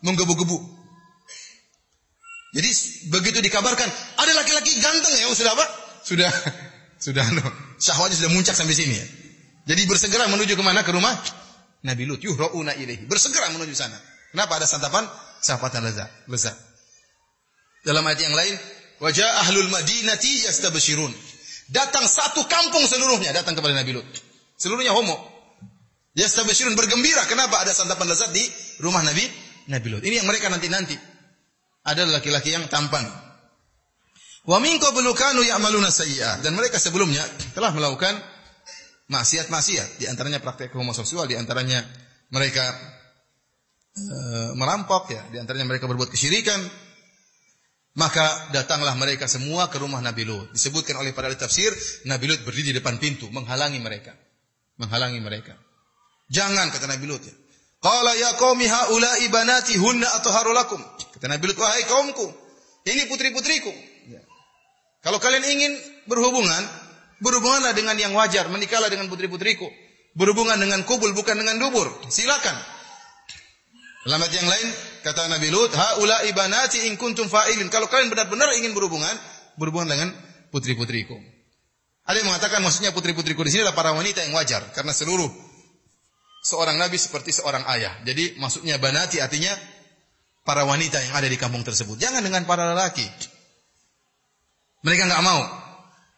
[0.07, 0.57] Menggebu-gebu.
[2.55, 2.69] Jadi
[3.11, 5.65] begitu dikabarkan ada laki-laki ganteng ya, sudah apa?
[6.01, 6.31] Sudah
[7.05, 7.45] sudah no,
[7.77, 9.05] syahwatnya sudah muncak sampai sini ya.
[9.75, 10.81] Jadi bersegera menuju ke mana?
[10.81, 11.13] Ke rumah
[11.85, 12.25] Nabi Lut.
[12.25, 13.05] Yuhrauna ilaihi.
[13.05, 14.10] Bersegera menuju sana.
[14.31, 15.03] Kenapa ada santapan?
[15.43, 16.09] Santapan lezat.
[16.27, 16.55] Lezat.
[17.83, 18.53] Dalam ayat yang lain,
[19.03, 21.11] wajah ahlul madinati yastabshirun.
[21.71, 24.07] Datang satu kampung seluruhnya datang kepada Nabi Lut.
[24.59, 25.17] Seluruhnya homo.
[26.15, 27.23] Yastabshirun bergembira.
[27.27, 28.43] Kenapa ada santapan lezat di
[28.83, 29.23] rumah Nabi
[29.67, 30.03] Nabi Lut.
[30.03, 30.95] Ini yang mereka nanti-nanti.
[31.81, 33.03] Ada laki-laki yang tampan.
[34.45, 36.45] Wa min qablu kanu ya'maluna sayyi'at.
[36.45, 37.21] Dan mereka sebelumnya
[37.53, 38.17] telah melakukan
[39.11, 41.83] maksiat-maksiat, di antaranya praktek homoseksual, di antaranya
[42.31, 42.63] mereka
[43.95, 44.17] e,
[44.55, 46.59] merampok ya, di antaranya mereka berbuat kesyirikan.
[47.91, 50.55] Maka datanglah mereka semua ke rumah Nabi Lut.
[50.55, 51.75] Disebutkan oleh para ahli tafsir,
[52.07, 54.15] Nabi Lut berdiri di depan pintu menghalangi mereka.
[54.79, 55.59] Menghalangi mereka.
[56.31, 57.35] Jangan kata Nabi Lut ya.
[57.83, 60.79] Qala ya qaumi haula'i banati hunna atharu lakum.
[61.17, 62.29] Kata Nabi Lut, wahai kaumku,
[62.87, 63.73] ini putri-putriku.
[64.07, 64.21] Ya.
[65.03, 65.73] Kalau kalian ingin
[66.05, 66.63] berhubungan,
[67.19, 69.67] berhubunganlah dengan yang wajar, menikahlah dengan putri-putriku.
[70.15, 71.87] Berhubungan dengan kubul bukan dengan dubur.
[72.07, 72.57] Silakan.
[74.01, 74.67] Dalam ayat yang lain
[75.05, 79.13] kata Nabi Lut, "Haula ibanati in kuntum fa'ilin." Kalau kalian benar-benar ingin berhubungan,
[79.61, 80.09] berhubungan dengan
[80.49, 81.13] putri-putriku.
[82.09, 85.29] Ada yang mengatakan maksudnya putri-putriku di sini adalah para wanita yang wajar karena seluruh
[86.41, 87.93] seorang nabi seperti seorang ayah.
[88.01, 89.53] Jadi maksudnya banati artinya
[90.41, 92.01] para wanita yang ada di kampung tersebut.
[92.01, 93.05] Jangan dengan para lelaki.
[94.81, 95.41] Mereka enggak mau.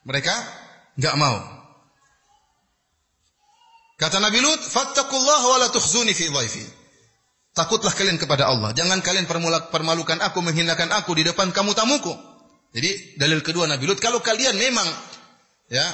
[0.07, 0.34] Mereka
[0.95, 1.38] enggak mau.
[3.99, 6.82] Kata Nabi Lut, "Fattaqullaha wa la tukhzuni fi dhaifi."
[7.54, 8.74] Takutlah kalian kepada Allah.
[8.74, 9.30] Jangan kalian
[9.70, 12.10] permalukan aku, menghinakan aku di depan kamu tamuku.
[12.74, 14.89] Jadi dalil kedua Nabi Lut, kalau kalian memang
[15.70, 15.86] ya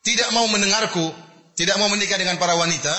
[0.00, 1.12] tidak mau mendengarku,
[1.52, 2.96] tidak mau menikah dengan para wanita,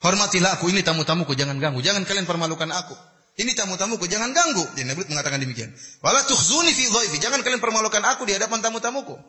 [0.00, 0.72] hormatilah aku.
[0.72, 1.84] Ini tamu-tamuku, jangan ganggu.
[1.84, 2.96] Jangan kalian permalukan aku.
[3.36, 4.64] Ini tamu-tamuku, jangan ganggu.
[4.72, 5.68] Jadi Nabi Lut mengatakan demikian.
[6.00, 7.20] Wala tukhzuni fi dhaifi.
[7.20, 9.20] Jangan kalian permalukan aku di hadapan tamu-tamuku.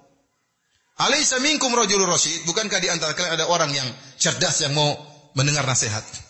[1.04, 2.48] Alaysa minkum rajulur rasyid?
[2.48, 4.96] Bukankah di antara kalian ada orang yang cerdas yang mau
[5.36, 6.29] mendengar nasihat?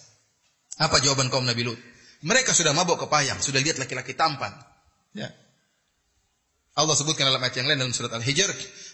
[0.80, 1.80] Apa jawaban kaum Nabi Lut?
[2.24, 4.52] Mereka sudah mabuk kepayang, sudah lihat laki-laki tampan.
[5.12, 5.28] Ya.
[6.80, 8.48] Allah sebutkan dalam ayat yang lain dalam surat Al-Hijr,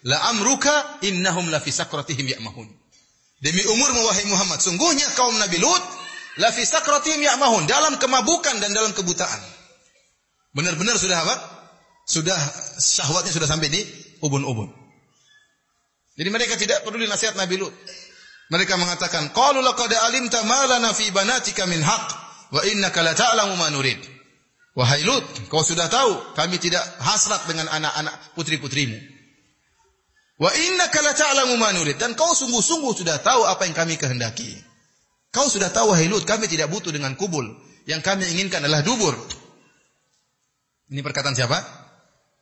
[0.09, 2.65] la amruka innahum la fi sakratihim ya'mahun.
[3.41, 5.83] Demi umur wahai Muhammad, sungguhnya kaum Nabi Lut
[6.41, 9.37] la fi sakratihim ya'mahun, dalam kemabukan dan dalam kebutaan.
[10.57, 11.35] Benar-benar sudah apa?
[12.09, 12.37] Sudah
[12.81, 13.81] syahwatnya sudah sampai di
[14.25, 14.73] ubun-ubun.
[16.15, 17.73] Jadi mereka tidak peduli nasihat Nabi Lut.
[18.49, 22.09] Mereka mengatakan, "Qalu laqad alimta ma lana fi banatika min haqq
[22.53, 23.97] wa innaka la ta'lamu ma nurid."
[24.75, 28.99] Wahai Lut, kau sudah tahu kami tidak hasrat dengan anak-anak putri-putrimu.
[30.35, 34.51] Wa innaka la ta'lamu ma nurid dan kau sungguh-sungguh sudah tahu apa yang kami kehendaki.
[35.31, 37.47] Kau sudah tahu wahai Lut, kami tidak butuh dengan kubul.
[37.87, 39.15] Yang kami inginkan adalah dubur.
[40.91, 41.57] Ini perkataan siapa?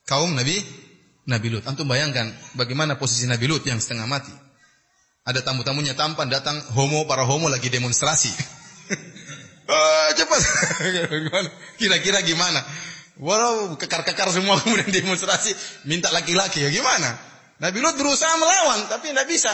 [0.10, 0.58] Kaum Nabi
[1.30, 1.64] Nabi Lut.
[1.64, 2.28] Antum bayangkan
[2.60, 4.43] bagaimana posisi Nabi Lut yang setengah mati.
[5.24, 8.28] Ada tamu-tamunya tampan datang homo para homo lagi demonstrasi.
[9.72, 10.42] oh, cepat.
[11.80, 12.60] Kira-kira gimana?
[13.24, 15.56] Walau kekar-kekar semua kemudian demonstrasi
[15.88, 17.16] minta laki-laki ya gimana?
[17.64, 19.54] Nabi Lut berusaha melawan tapi tidak bisa.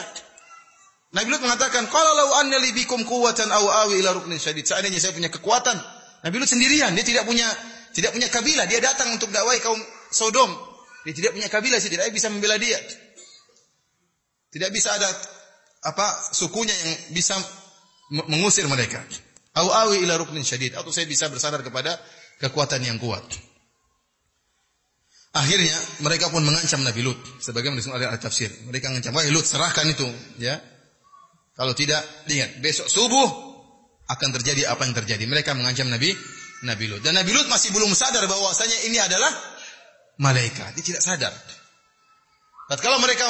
[1.13, 4.97] Nabi Lut mengatakan, "Kalau lau anna li bikum quwwatan aw awi ila ruknin syadid." Seandainya
[4.97, 5.77] saya punya kekuatan,
[6.25, 7.45] Nabi Lut sendirian, dia tidak punya
[7.93, 9.77] tidak punya kabilah, dia datang untuk dakwai kaum
[10.09, 10.49] Sodom.
[11.05, 12.77] Dia tidak punya kabilah, dia tidak bisa membela dia.
[14.49, 15.09] Tidak bisa ada
[15.79, 16.05] apa
[16.35, 17.35] sukunya yang bisa
[18.11, 18.99] mengusir mereka.
[19.57, 21.95] Au awi ila ruknin syadid atau saya bisa bersandar kepada
[22.39, 23.23] kekuatan yang kuat.
[25.29, 28.49] Akhirnya mereka pun mengancam Nabi Lut sebagaimana disebut oleh al-tafsir.
[28.65, 30.09] Mereka mengancam, "Wahai Lut, serahkan itu."
[30.41, 30.57] Ya.
[31.53, 32.01] Kalau tidak,
[32.31, 33.29] ingat, besok subuh
[34.09, 35.23] akan terjadi apa yang terjadi.
[35.29, 36.09] Mereka mengancam Nabi
[36.65, 37.05] Nabi Lut.
[37.05, 39.29] Dan Nabi Lut masih belum sadar bahwasanya ini adalah
[40.17, 40.75] malaikat.
[40.75, 41.33] Dia tidak sadar.
[42.81, 43.25] kalau mereka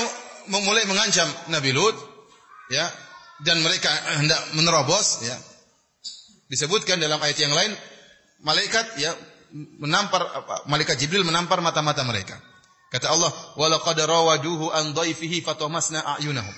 [0.52, 1.96] mulai mengancam Nabi Lut,
[2.72, 2.88] ya.
[3.40, 3.88] Dan mereka
[4.20, 5.36] hendak menerobos ya.
[6.50, 7.72] Disebutkan dalam ayat yang lain
[8.42, 9.14] malaikat ya
[9.80, 10.22] menampar
[10.66, 12.38] malaikat Jibril menampar mata-mata mereka.
[12.90, 16.56] Kata Allah walaqad rawaduhu an dhaifihi fatamasna a'yunahum.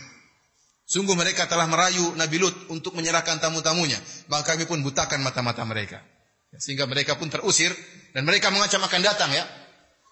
[0.87, 3.99] Sungguh mereka telah merayu Nabi Lut untuk menyerahkan tamu-tamunya.
[4.27, 6.03] Maka kami pun butakan mata-mata mereka.
[6.51, 7.71] Ya, sehingga mereka pun terusir
[8.11, 9.47] dan mereka mengancam akan datang ya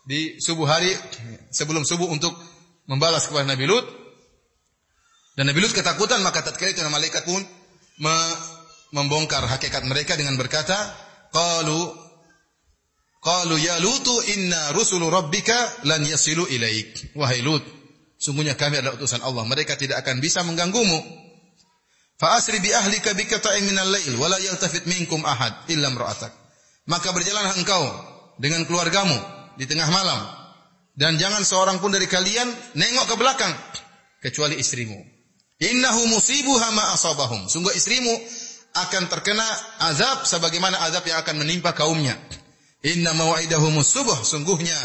[0.07, 0.95] di subuh hari
[1.51, 2.31] sebelum subuh untuk
[2.87, 3.83] membalas kepada Nabi Lut
[5.39, 7.39] dan Nabi Lut ketakutan maka tatkala itu malaikat pun
[8.03, 8.15] me
[8.91, 10.75] membongkar hakikat mereka dengan berkata,
[11.31, 11.95] qalu
[13.23, 17.15] qalu ya lutu inna rusulu rabbika lan yasilu ilaik.
[17.15, 17.63] Wahai Lut,
[18.19, 20.99] sungguhnya kami adalah utusan Allah, mereka tidak akan bisa mengganggumu.
[22.19, 26.35] Fa asri bi ahlika bi qata'in minal lail wa la yaltafit minkum ahad illa imra'atak.
[26.91, 27.79] Maka berjalanlah engkau
[28.43, 29.15] dengan keluargamu
[29.55, 30.19] di tengah malam
[30.99, 33.55] dan jangan seorang pun dari kalian nengok ke belakang
[34.19, 35.18] kecuali istrimu.
[35.59, 37.51] Innahu musibuha ma asabahum.
[37.51, 38.15] Sungguh istrimu
[38.79, 39.43] akan terkena
[39.91, 42.15] azab sebagaimana azab yang akan menimpa kaumnya.
[42.87, 44.15] Inna maw'idahumus subuh.
[44.23, 44.79] Sungguhnya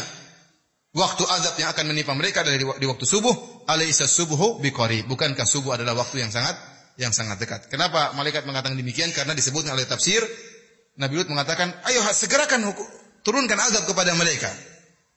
[0.91, 3.65] waktu azab yang akan menimpa mereka adalah di waktu subuh.
[3.71, 5.07] Alaysa subuhu biqari.
[5.07, 6.59] Bukankah subuh adalah waktu yang sangat
[6.99, 7.71] yang sangat dekat.
[7.71, 9.15] Kenapa malaikat mengatakan demikian?
[9.15, 10.21] Karena disebutkan oleh tafsir
[10.99, 12.87] Nabi Lut mengatakan, "Ayo segerakan hukum,
[13.23, 14.51] turunkan azab kepada mereka."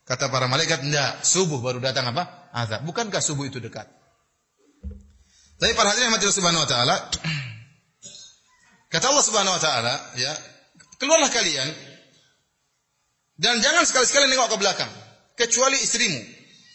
[0.06, 2.50] Kata para malaikat, "Enggak, subuh baru datang apa?
[2.54, 2.86] Azab.
[2.86, 3.97] Bukankah subuh itu dekat?"
[5.58, 6.96] Tapi para hadirin yang Subhanahu wa taala,
[8.88, 10.32] Kata Allah Subhanahu wa taala, ya,
[10.96, 11.68] keluarlah kalian
[13.36, 14.92] dan jangan sekali-sekali nengok ke belakang
[15.36, 16.18] kecuali istrimu.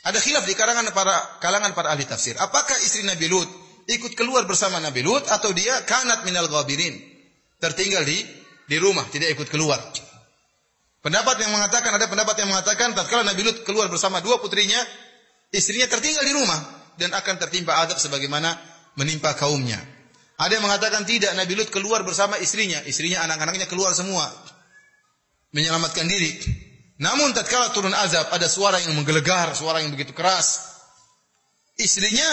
[0.03, 2.38] Ada khilaf di kalangan para kalangan para ahli tafsir.
[2.38, 3.49] Apakah istri Nabi Lut
[3.89, 6.93] ikut keluar bersama Nabi Lut atau dia kanat minal ghabirin?
[7.57, 8.19] Tertinggal di
[8.69, 9.79] di rumah, tidak ikut keluar.
[11.03, 14.79] Pendapat yang mengatakan ada pendapat yang mengatakan tatkala Nabi Lut keluar bersama dua putrinya,
[15.51, 16.59] istrinya tertinggal di rumah
[16.95, 19.80] dan akan tertimpa adab sebagaimana menimpa kaumnya.
[20.38, 24.28] Ada yang mengatakan tidak, Nabi Lut keluar bersama istrinya, istrinya anak-anaknya keluar semua
[25.54, 26.41] menyelamatkan diri.
[27.00, 30.74] Namun tatkala turun azab ada suara yang menggelegar, suara yang begitu keras.
[31.78, 32.26] Istrinya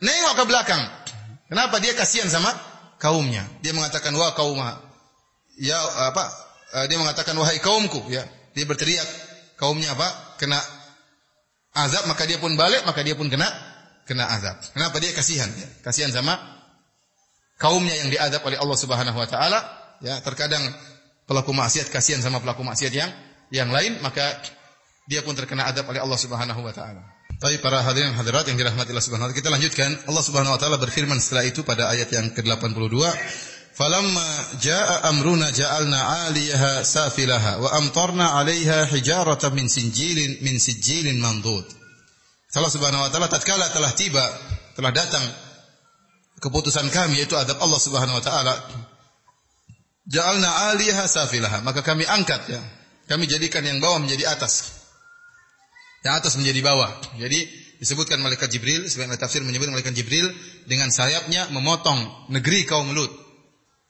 [0.00, 0.82] nengok ke belakang.
[1.48, 2.52] Kenapa dia kasihan sama
[2.96, 3.44] kaumnya?
[3.60, 4.60] Dia mengatakan wah kaum
[5.58, 5.76] ya
[6.08, 6.24] apa?
[6.80, 8.24] Eh, dia mengatakan wahai kaumku ya.
[8.56, 9.08] Dia berteriak
[9.60, 10.36] kaumnya apa?
[10.40, 10.60] Kena
[11.76, 13.46] azab maka dia pun balik maka dia pun kena
[14.10, 14.58] kena azab.
[14.74, 15.68] Kenapa dia kasihan ya?
[15.86, 16.34] Kasihan sama
[17.62, 19.62] kaumnya yang diadab oleh Allah Subhanahu wa taala,
[20.02, 20.66] ya, terkadang
[21.30, 23.06] pelaku maksiat kasihan sama pelaku maksiat yang
[23.54, 24.42] yang lain, maka
[25.06, 27.06] dia pun terkena adab oleh Allah Subhanahu wa taala.
[27.38, 29.90] Tapi para hadirin hadirat yang dirahmati Allah Subhanahu wa taala, kita lanjutkan.
[30.10, 32.98] Allah Subhanahu wa taala berfirman setelah itu pada ayat yang ke-82,
[33.78, 41.79] "Falamma jaa amruna ja'alna 'aliyaha safilaha wa amtarna 'alaiha hijaratan min sinjilin min sijilin mandud."
[42.50, 44.26] Allah Subhanahu wa taala tatkala telah tiba,
[44.74, 45.22] telah datang
[46.42, 48.54] keputusan kami yaitu adab Allah Subhanahu wa taala
[50.10, 52.62] ja'alna 'aliyaha safilaha maka kami angkat ya.
[53.10, 54.86] Kami jadikan yang bawah menjadi atas.
[56.06, 56.90] Yang atas menjadi bawah.
[57.18, 57.42] Jadi
[57.82, 60.30] disebutkan malaikat Jibril sebagian tafsir menyebut malaikat Jibril
[60.70, 63.10] dengan sayapnya memotong negeri kaum Lut.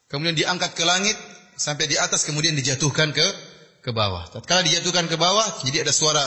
[0.09, 1.21] Kemudian diangkat ke langit
[1.53, 3.27] sampai di atas kemudian dijatuhkan ke
[3.85, 4.25] ke bawah.
[4.33, 6.25] Tatkala dijatuhkan ke bawah jadi ada suara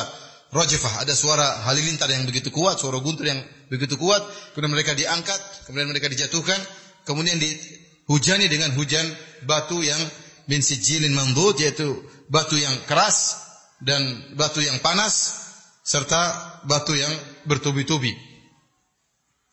[0.54, 4.22] rajfah, ada suara halilintar yang begitu kuat, suara guntur yang begitu kuat,
[4.54, 6.58] kemudian mereka diangkat, kemudian mereka dijatuhkan,
[7.04, 9.04] kemudian dihujani dengan hujan
[9.50, 10.00] batu yang
[10.48, 13.42] min sijilin mandud yaitu batu yang keras
[13.82, 14.00] dan
[14.38, 15.44] batu yang panas
[15.84, 16.22] serta
[16.70, 17.12] batu yang
[17.50, 18.14] bertubi-tubi.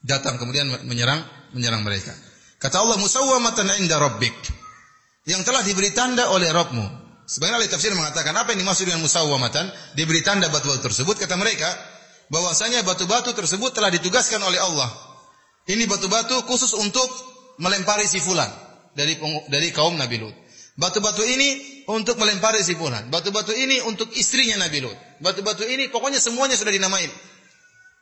[0.01, 1.21] Datang kemudian menyerang
[1.53, 2.15] menyerang mereka.
[2.61, 4.37] Kata Allah musawwamatan inda rabbik.
[5.29, 7.10] Yang telah diberi tanda oleh Rabbmu.
[7.31, 9.71] Sebenarnya ahli tafsir mengatakan apa yang dimaksud dengan musawwamatan?
[9.95, 11.71] Diberi tanda batu-batu tersebut kata mereka
[12.27, 14.91] bahwasanya batu-batu tersebut telah ditugaskan oleh Allah.
[15.71, 17.07] Ini batu-batu khusus untuk
[17.63, 18.51] melempari si fulan
[18.99, 19.15] dari
[19.47, 20.35] dari kaum Nabi Lut.
[20.75, 23.07] Batu-batu ini untuk melempari si fulan.
[23.15, 24.99] Batu-batu ini untuk istrinya Nabi Lut.
[25.23, 27.15] Batu-batu ini pokoknya semuanya sudah dinamain.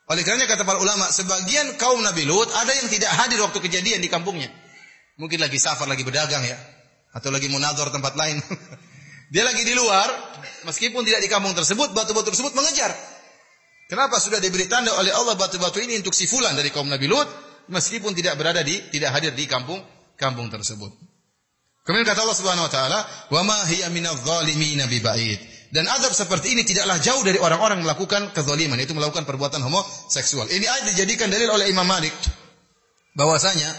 [0.09, 4.01] Oleh karena kata para ulama, sebagian kaum Nabi Lut ada yang tidak hadir waktu kejadian
[4.01, 4.49] di kampungnya.
[5.21, 6.57] Mungkin lagi safar, lagi berdagang ya.
[7.13, 8.41] Atau lagi munador tempat lain.
[9.29, 10.09] Dia lagi di luar,
[10.65, 12.89] meskipun tidak di kampung tersebut, batu-batu tersebut mengejar.
[13.89, 17.29] Kenapa sudah diberi tanda oleh Allah batu-batu ini untuk si fulan dari kaum Nabi Lut,
[17.69, 19.81] meskipun tidak berada di tidak hadir di kampung
[20.17, 20.93] kampung tersebut.
[21.85, 22.99] Kemudian kata Allah Subhanahu wa taala,
[23.33, 28.33] "Wa ma hiya minadh dhalimin biba'id." Dan adab seperti ini tidaklah jauh dari orang-orang melakukan
[28.33, 30.49] kezaliman, yaitu melakukan perbuatan homoseksual.
[30.49, 32.13] Ini ayat dijadikan dalil oleh Imam Malik
[33.13, 33.69] bahwasanya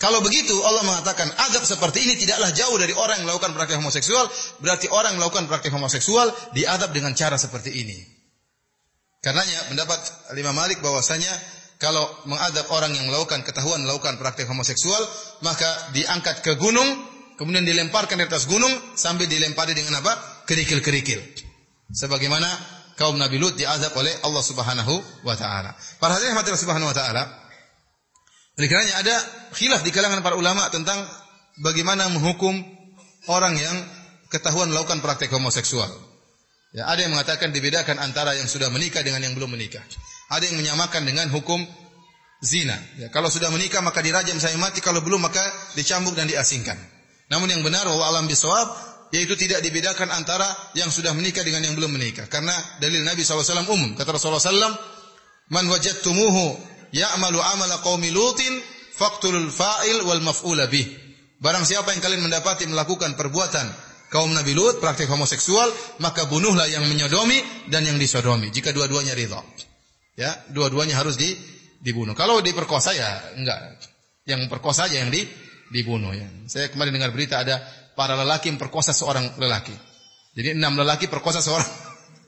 [0.00, 4.32] kalau begitu Allah mengatakan azab seperti ini tidaklah jauh dari orang yang melakukan praktik homoseksual,
[4.64, 8.00] berarti orang yang melakukan praktik homoseksual diadab dengan cara seperti ini.
[9.20, 10.00] Karenanya pendapat
[10.40, 11.28] Imam Malik bahwasanya
[11.76, 15.04] kalau mengadab orang yang melakukan ketahuan melakukan praktik homoseksual,
[15.44, 16.88] maka diangkat ke gunung,
[17.36, 20.16] kemudian dilemparkan di atas gunung sambil dilempari dengan apa?
[20.48, 21.20] kerikil-kerikil.
[21.92, 22.48] Sebagaimana
[22.96, 24.94] kaum Nabi Lut diazab oleh Allah Subhanahu
[25.28, 25.76] wa taala.
[26.00, 27.28] Para hadirin Subhanahu wa taala,
[28.58, 29.16] oleh karenanya ada
[29.54, 30.98] khilaf di kalangan para ulama tentang
[31.62, 32.56] bagaimana menghukum
[33.28, 33.76] orang yang
[34.32, 35.90] ketahuan melakukan praktek homoseksual.
[36.70, 39.82] Ya, ada yang mengatakan dibedakan antara yang sudah menikah dengan yang belum menikah.
[40.30, 41.58] Ada yang menyamakan dengan hukum
[42.38, 42.78] zina.
[43.02, 45.42] Ya, kalau sudah menikah maka dirajam sampai mati, kalau belum maka
[45.74, 46.78] dicambuk dan diasingkan.
[47.30, 48.70] Namun yang benar wallahu alam bisawab
[49.10, 50.46] yaitu tidak dibedakan antara
[50.78, 52.30] yang sudah menikah dengan yang belum menikah.
[52.30, 53.98] Karena dalil Nabi SAW umum.
[53.98, 54.74] Kata Rasulullah SAW,
[55.50, 56.54] Man wajadtumuhu
[56.92, 58.60] ya'malu amala qaumi lutin
[58.94, 60.86] faqtulul fa'il wal maf'ula bih.
[61.40, 63.64] Barang siapa yang kalian mendapati melakukan perbuatan
[64.12, 65.72] kaum Nabi Lut, praktik homoseksual,
[66.04, 68.52] maka bunuhlah yang menyodomi dan yang disodomi.
[68.52, 69.40] Jika dua-duanya ridha.
[70.20, 71.32] Ya, dua-duanya harus di,
[71.80, 72.12] dibunuh.
[72.12, 73.08] Kalau diperkosa ya
[73.40, 73.80] enggak.
[74.28, 75.24] Yang perkosa aja yang di,
[75.72, 76.28] dibunuh ya.
[76.44, 77.64] Saya kemarin dengar berita ada
[77.96, 79.72] para lelaki memperkosa seorang lelaki.
[80.36, 81.66] Jadi enam lelaki perkosa seorang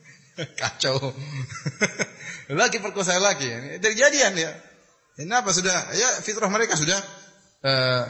[0.59, 0.97] kacau.
[2.51, 3.47] lelaki perkosa lelaki.
[3.47, 4.51] Ini terjadian ya.
[5.13, 6.97] Kenapa sudah ya fitrah mereka sudah
[7.61, 8.03] uh,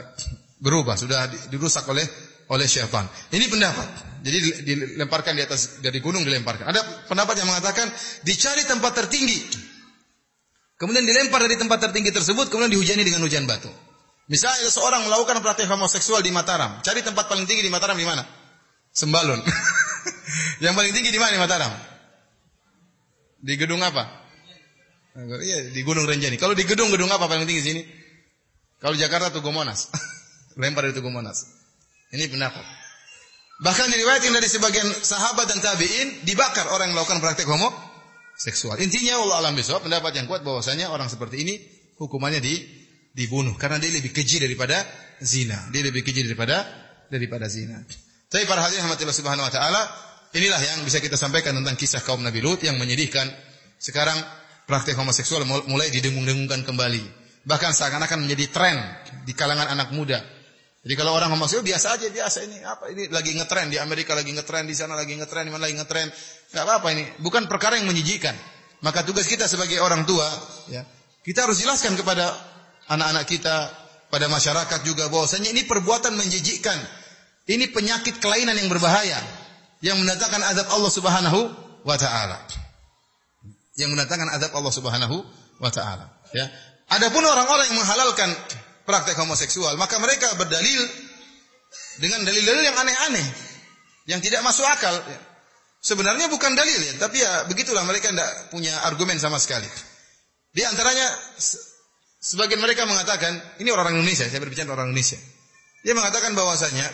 [0.64, 2.04] berubah, sudah dirusak oleh
[2.48, 3.04] oleh syaitan.
[3.32, 3.88] Ini pendapat.
[4.24, 6.64] Jadi dilemparkan di atas dari gunung dilemparkan.
[6.64, 7.92] Ada pendapat yang mengatakan
[8.24, 9.36] dicari tempat tertinggi.
[10.80, 13.68] Kemudian dilempar dari tempat tertinggi tersebut, kemudian dihujani dengan hujan batu.
[14.26, 18.24] Misalnya seorang melakukan praktek homoseksual di Mataram, cari tempat paling tinggi di Mataram di mana?
[18.88, 19.44] Sembalun.
[20.64, 21.72] yang paling tinggi di mana di Mataram?
[23.44, 24.23] Di gedung apa?
[25.14, 26.34] Iya, di Gunung Renjani.
[26.34, 27.82] Kalau di gedung-gedung apa paling tinggi sini?
[28.82, 29.86] Kalau Jakarta Tugu Monas.
[30.60, 31.46] Lempar dari Tugu Monas.
[32.10, 32.66] Ini pendapat.
[33.62, 37.70] Bahkan diriwayatkan dari sebagian sahabat dan tabi'in dibakar orang yang melakukan praktek homo
[38.34, 38.74] seksual.
[38.82, 41.54] Intinya Allah alam besok pendapat yang kuat bahwasanya orang seperti ini
[41.94, 42.58] hukumannya di
[43.14, 44.82] dibunuh karena dia lebih keji daripada
[45.22, 45.70] zina.
[45.70, 46.66] Dia lebih keji daripada
[47.06, 47.78] daripada zina.
[48.26, 49.82] Tapi para hadirin rahmatillah subhanahu wa taala,
[50.34, 53.30] inilah yang bisa kita sampaikan tentang kisah kaum Nabi Lut yang menyedihkan.
[53.78, 54.18] Sekarang
[54.64, 57.04] praktik homoseksual mulai didengung-dengungkan kembali.
[57.44, 58.76] Bahkan seakan-akan menjadi tren
[59.28, 60.20] di kalangan anak muda.
[60.84, 64.32] Jadi kalau orang homoseksual biasa aja, biasa ini apa ini lagi ngetren di Amerika lagi
[64.32, 66.08] ngetren di sana lagi ngetren di mana lagi ngetren.
[66.52, 68.36] Enggak apa-apa ini, bukan perkara yang menjijikan.
[68.84, 70.28] Maka tugas kita sebagai orang tua,
[70.68, 70.84] ya,
[71.24, 72.36] kita harus jelaskan kepada
[72.92, 73.56] anak-anak kita,
[74.12, 76.76] pada masyarakat juga bahwasanya ini perbuatan menjijikkan.
[77.44, 79.20] Ini penyakit kelainan yang berbahaya
[79.84, 81.40] yang mendatangkan azab Allah Subhanahu
[81.84, 82.63] wa taala
[83.78, 85.16] yang mendatangkan azab Allah Subhanahu
[85.58, 86.10] wa taala.
[86.34, 86.46] Ya.
[86.94, 88.30] Adapun orang-orang yang menghalalkan
[88.84, 90.82] praktek homoseksual, maka mereka berdalil
[91.98, 93.26] dengan dalil-dalil yang aneh-aneh
[94.06, 94.94] yang tidak masuk akal.
[94.94, 95.20] Ya.
[95.84, 99.68] Sebenarnya bukan dalil ya, tapi ya begitulah mereka tidak punya argumen sama sekali.
[100.54, 101.04] Di antaranya
[102.24, 105.20] sebagian mereka mengatakan, ini orang Indonesia, saya berbicara orang Indonesia.
[105.84, 106.88] Dia mengatakan bahwasanya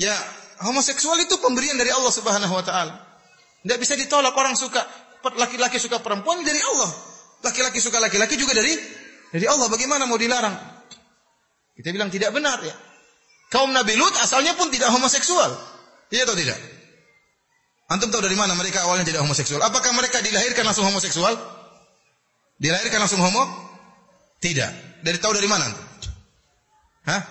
[0.00, 0.16] ya
[0.64, 2.94] homoseksual itu pemberian dari Allah Subhanahu wa taala.
[3.60, 4.80] Tidak bisa ditolak orang suka
[5.36, 6.90] laki-laki suka perempuan dari Allah.
[7.40, 8.72] Laki-laki suka laki-laki juga dari
[9.32, 9.68] dari Allah.
[9.68, 10.56] Bagaimana mau dilarang?
[11.76, 12.76] Kita bilang tidak benar ya.
[13.50, 15.50] Kaum Nabi Lut asalnya pun tidak homoseksual.
[16.10, 16.58] Iya atau tidak?
[17.90, 19.58] Antum tahu dari mana mereka awalnya tidak homoseksual?
[19.66, 21.34] Apakah mereka dilahirkan langsung homoseksual?
[22.60, 23.42] Dilahirkan langsung homo?
[24.38, 25.02] Tidak.
[25.02, 25.86] Dari tahu dari mana antum?
[27.08, 27.22] Hah?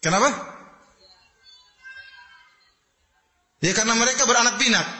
[0.00, 0.28] Kenapa?
[3.60, 4.99] Ya karena mereka beranak pinak.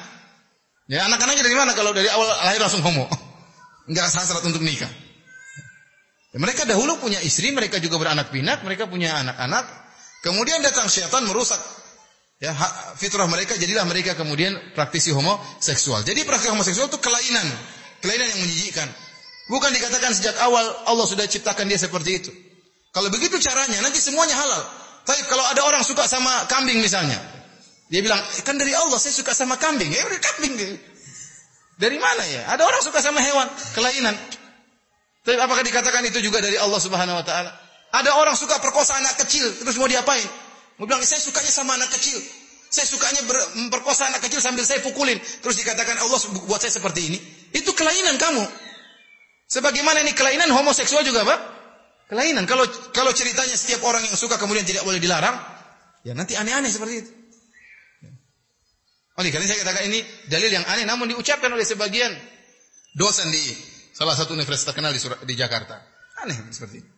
[0.91, 3.07] Ya anak-anaknya dari mana kalau dari awal lahir langsung homo?
[3.87, 4.91] Enggak syarat untuk nikah.
[6.35, 9.71] Ya, mereka dahulu punya istri, mereka juga beranak pinak, mereka punya anak-anak.
[10.27, 11.63] Kemudian datang syaitan merusak
[12.43, 12.51] ya
[12.99, 16.03] fitrah mereka, jadilah mereka kemudian praktisi homoseksual.
[16.03, 17.47] Jadi praktik homoseksual itu kelainan,
[18.03, 18.91] kelainan yang menjijikkan.
[19.47, 22.31] Bukan dikatakan sejak awal Allah sudah ciptakan dia seperti itu.
[22.91, 24.63] Kalau begitu caranya, nanti semuanya halal.
[25.07, 27.19] Tapi kalau ada orang suka sama kambing misalnya,
[27.91, 29.91] dia bilang, kan dari Allah saya suka sama kambing.
[29.91, 30.79] Ya udah kambing.
[31.75, 32.47] Dari mana ya?
[32.55, 34.15] Ada orang suka sama hewan, kelainan.
[35.27, 37.51] Tapi apakah dikatakan itu juga dari Allah Subhanahu wa taala?
[37.91, 40.23] Ada orang suka perkosa anak kecil, terus mau diapain?
[40.79, 42.15] Mau bilang, saya sukanya sama anak kecil.
[42.71, 43.27] Saya sukanya
[43.59, 45.19] memperkosa anak kecil sambil saya pukulin.
[45.19, 47.19] Terus dikatakan Allah buat saya seperti ini.
[47.51, 48.47] Itu kelainan kamu.
[49.51, 51.39] Sebagaimana ini kelainan homoseksual juga, Pak?
[52.07, 52.47] Kelainan.
[52.47, 52.63] Kalau
[52.95, 55.35] kalau ceritanya setiap orang yang suka kemudian tidak boleh dilarang,
[56.07, 57.20] ya nanti aneh-aneh seperti itu.
[59.21, 60.01] Oleh karena saya katakan ini
[60.33, 62.09] dalil yang aneh namun diucapkan oleh sebagian
[62.97, 63.53] dosen di
[63.93, 65.77] salah satu universitas terkenal di, di Jakarta.
[66.25, 66.89] Aneh seperti ini.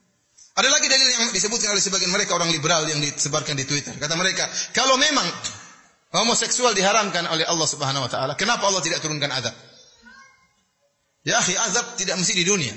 [0.55, 3.97] Ada lagi dalil yang disebutkan oleh sebagian mereka orang liberal yang disebarkan di Twitter.
[3.99, 5.25] Kata mereka, kalau memang
[6.15, 9.57] homoseksual diharamkan oleh Allah Subhanahu wa taala, kenapa Allah tidak turunkan azab?
[11.27, 12.75] Ya akhi, azab tidak mesti di dunia.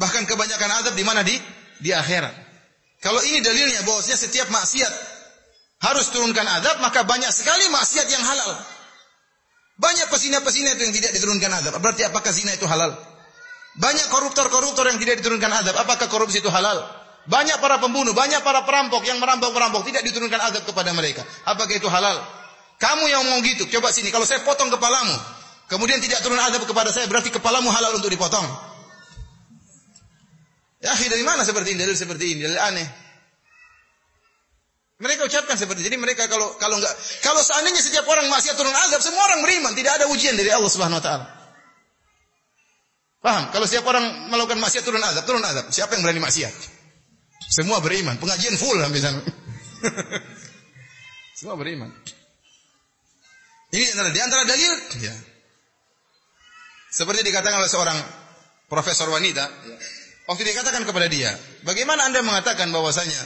[0.00, 1.36] Bahkan kebanyakan azab di mana di
[1.84, 2.32] di akhirat.
[3.04, 5.15] Kalau ini dalilnya bahwasanya setiap maksiat
[5.86, 8.50] harus turunkan adab, maka banyak sekali maksiat yang halal.
[9.76, 11.72] Banyak pesina-pesina itu yang tidak diturunkan adab.
[11.78, 12.96] Berarti apakah zina itu halal?
[13.76, 15.76] Banyak koruptor-koruptor yang tidak diturunkan adab.
[15.76, 16.80] Apakah korupsi itu halal?
[17.28, 21.26] Banyak para pembunuh, banyak para perampok yang merampok-merampok tidak diturunkan adab kepada mereka.
[21.44, 22.22] Apakah itu halal?
[22.80, 24.08] Kamu yang mau gitu, coba sini.
[24.08, 25.12] Kalau saya potong kepalamu,
[25.68, 28.46] kemudian tidak turun adab kepada saya, berarti kepalamu halal untuk dipotong.
[30.80, 31.82] Ya, dari mana seperti ini?
[31.82, 33.05] Dalil seperti ini, dalil aneh.
[34.96, 35.92] Mereka ucapkan seperti ini.
[35.92, 39.76] Jadi mereka kalau kalau enggak kalau seandainya setiap orang maksiat turun azab, semua orang beriman,
[39.76, 41.26] tidak ada ujian dari Allah Subhanahu wa taala.
[43.20, 43.44] Paham?
[43.52, 45.68] Kalau setiap orang melakukan maksiat turun azab, turun azab.
[45.68, 46.54] Siapa yang berani maksiat?
[47.52, 48.16] Semua beriman.
[48.16, 49.20] Pengajian full sampai sana.
[51.38, 51.92] semua beriman.
[53.76, 54.72] Ini adalah di antara dalil
[55.04, 55.14] ya.
[56.88, 57.98] Seperti dikatakan oleh seorang
[58.72, 59.76] profesor wanita, ya.
[60.32, 61.28] waktu dikatakan kepada dia,
[61.60, 63.20] bagaimana anda mengatakan bahwasanya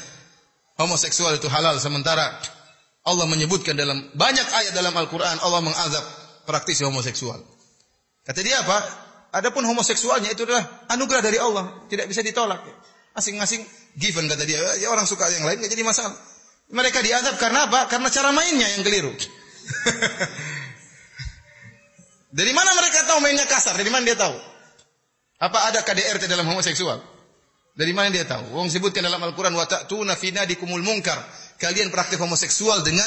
[0.80, 2.40] homoseksual itu halal sementara
[3.04, 6.04] Allah menyebutkan dalam banyak ayat dalam Al-Quran Allah mengazab
[6.48, 7.40] praktisi homoseksual.
[8.24, 8.78] Kata dia apa?
[9.30, 12.66] Adapun homoseksualnya itu adalah anugerah dari Allah, tidak bisa ditolak.
[13.14, 13.62] Masing-masing
[13.94, 14.58] given kata dia.
[14.82, 16.16] Ya orang suka yang lain nggak jadi masalah.
[16.70, 17.90] Mereka diazab karena apa?
[17.90, 19.10] Karena cara mainnya yang keliru.
[22.30, 23.74] Dari mana mereka tahu mainnya kasar?
[23.74, 24.38] Dari mana dia tahu?
[25.42, 27.02] Apa ada KDRT dalam homoseksual?
[27.74, 28.58] Dari mana dia tahu?
[28.58, 31.16] Wong sebutkan dalam Al-Quran wa ta'tuna fi nadikumul munkar.
[31.60, 33.06] Kalian praktik homoseksual dengan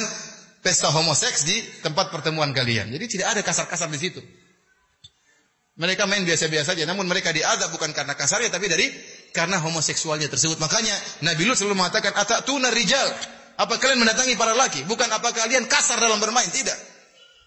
[0.63, 2.87] pesta homoseks di tempat pertemuan kalian.
[2.89, 4.21] Jadi tidak ada kasar-kasar di situ.
[5.73, 8.85] Mereka main biasa-biasa saja, namun mereka diadab bukan karena kasarnya tapi dari
[9.33, 10.61] karena homoseksualnya tersebut.
[10.61, 10.93] Makanya
[11.25, 13.09] Nabi Lut selalu mengatakan atatuna rijal.
[13.57, 14.85] Apa kalian mendatangi para laki?
[14.85, 16.77] Bukan apa kalian kasar dalam bermain, tidak.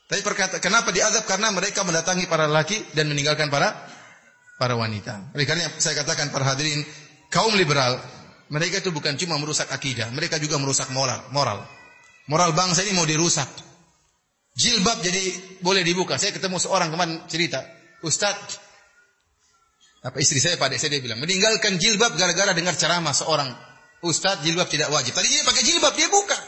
[0.07, 1.27] Tapi perkata, kenapa diazab?
[1.27, 3.75] Karena mereka mendatangi para laki dan meninggalkan para
[4.55, 5.35] para wanita.
[5.35, 6.83] Oleh karena saya katakan para hadirin,
[7.33, 7.99] kaum liberal,
[8.53, 11.23] mereka itu bukan cuma merusak akidah, mereka juga merusak moral.
[11.35, 11.63] Moral,
[12.31, 13.49] moral bangsa ini mau dirusak.
[14.57, 15.23] Jilbab jadi
[15.61, 16.17] boleh dibuka.
[16.17, 17.61] Saya ketemu seorang kemarin cerita,
[18.01, 18.57] Ustadz,
[20.07, 23.51] apa istri saya pada saya dia bilang meninggalkan jilbab gara-gara dengar ceramah seorang
[24.07, 25.13] Ustadz jilbab tidak wajib.
[25.17, 26.39] Tadi dia pakai jilbab dia buka.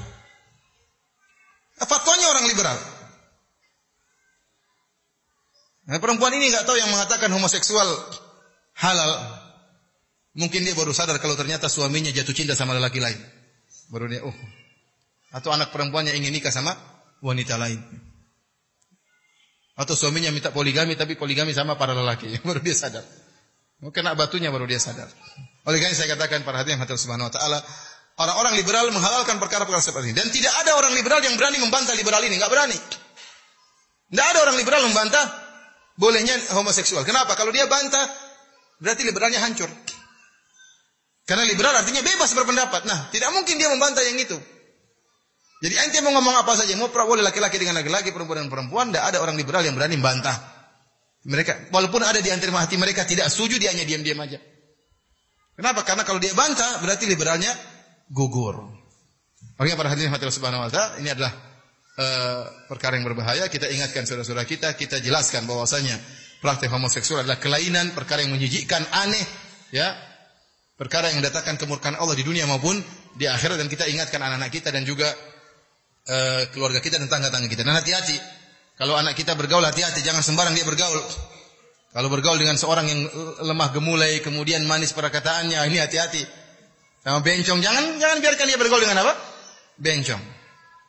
[1.78, 2.78] Fatwanya orang liberal.
[5.88, 7.88] Nah, perempuan ini nggak tahu yang mengatakan homoseksual
[8.76, 9.37] halal.
[10.38, 13.18] Mungkin dia baru sadar kalau ternyata suaminya jatuh cinta sama lelaki lain.
[13.90, 14.36] Baru dia, oh.
[15.34, 16.78] Atau anak perempuannya ingin nikah sama
[17.18, 17.82] wanita lain.
[19.74, 22.38] Atau suaminya minta poligami tapi poligami sama para lelaki.
[22.46, 23.02] Baru dia sadar.
[23.78, 25.06] Kena batunya baru dia sadar.
[25.62, 27.62] Oleh karena saya katakan para hadirin hadirin subhanahu wa taala,
[28.18, 30.18] orang-orang liberal menghalalkan perkara-perkara seperti ini.
[30.18, 32.74] Dan tidak ada orang liberal yang berani membantah liberal ini, enggak berani.
[32.74, 35.30] Tidak ada orang liberal membantah
[35.94, 37.06] bolehnya homoseksual.
[37.06, 37.38] Kenapa?
[37.38, 38.02] Kalau dia bantah,
[38.82, 39.70] berarti liberalnya hancur.
[41.28, 42.88] Karena liberal artinya bebas berpendapat.
[42.88, 44.40] Nah, tidak mungkin dia membantah yang itu.
[45.60, 49.12] Jadi ente mau ngomong apa saja, mau boleh laki-laki dengan laki-laki, perempuan dengan perempuan, tidak
[49.12, 50.32] ada orang liberal yang berani membantah.
[51.28, 54.40] Mereka, walaupun ada di antara hati mereka tidak setuju, dia hanya diam-diam aja.
[55.52, 55.84] Kenapa?
[55.84, 57.52] Karena kalau dia bantah, berarti liberalnya
[58.08, 58.64] gugur.
[59.58, 61.34] Oke, para hadirin hati subhanahu wa ta'ala, ini adalah
[61.98, 65.98] uh, perkara yang berbahaya, kita ingatkan saudara-saudara kita, kita jelaskan bahwasanya
[66.38, 69.26] praktek homoseksual adalah kelainan, perkara yang menjijikkan, aneh,
[69.74, 70.07] ya,
[70.78, 72.78] perkara yang mendatangkan kemurkaan Allah di dunia maupun
[73.18, 75.10] di akhirat dan kita ingatkan anak-anak kita dan juga
[76.06, 77.66] uh, keluarga kita dan tangga-tangga kita.
[77.66, 78.14] Dan hati-hati,
[78.78, 81.02] kalau anak kita bergaul hati-hati, jangan sembarang dia bergaul.
[81.90, 83.00] Kalau bergaul dengan seorang yang
[83.42, 86.22] lemah gemulai, kemudian manis perkataannya, ini hati-hati.
[87.02, 89.12] Sama bencong, jangan jangan biarkan dia bergaul dengan apa?
[89.82, 90.22] Bencong.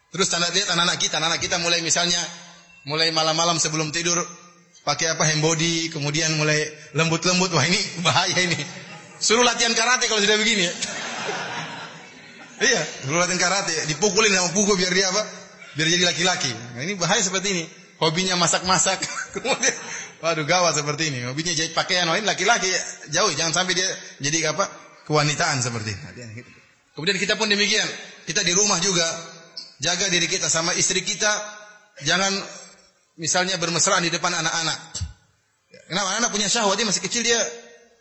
[0.09, 2.21] Terus tanda lihat anak-anak kita, anak-anak kita mulai misalnya
[2.85, 4.17] mulai malam-malam sebelum tidur
[4.81, 6.57] pakai apa hand body, kemudian mulai
[6.97, 8.57] lembut-lembut, wah ini bahaya ini.
[9.19, 10.73] Suruh latihan karate kalau sudah begini ya.
[12.63, 15.23] iya, suruh latihan karate, dipukulin sama pukul biar dia apa?
[15.75, 16.51] Biar jadi laki-laki.
[16.75, 17.63] Nah, ini bahaya seperti ini.
[17.99, 18.95] Hobinya masak-masak,
[19.35, 19.75] kemudian
[20.23, 21.27] waduh gawat seperti ini.
[21.27, 22.71] Hobinya jahit pakaian, wah ini laki-laki
[23.11, 23.87] jauh, jangan sampai dia
[24.23, 24.65] jadi apa?
[25.09, 26.45] kewanitaan seperti ini.
[26.93, 27.89] Kemudian kita pun demikian.
[28.29, 29.03] Kita di rumah juga
[29.79, 31.31] Jaga diri kita sama istri kita.
[32.03, 32.35] Jangan
[33.15, 34.79] misalnya bermesraan di depan anak-anak.
[35.87, 36.07] Kenapa?
[36.13, 37.39] Anak, -anak punya syahwat, dia masih kecil dia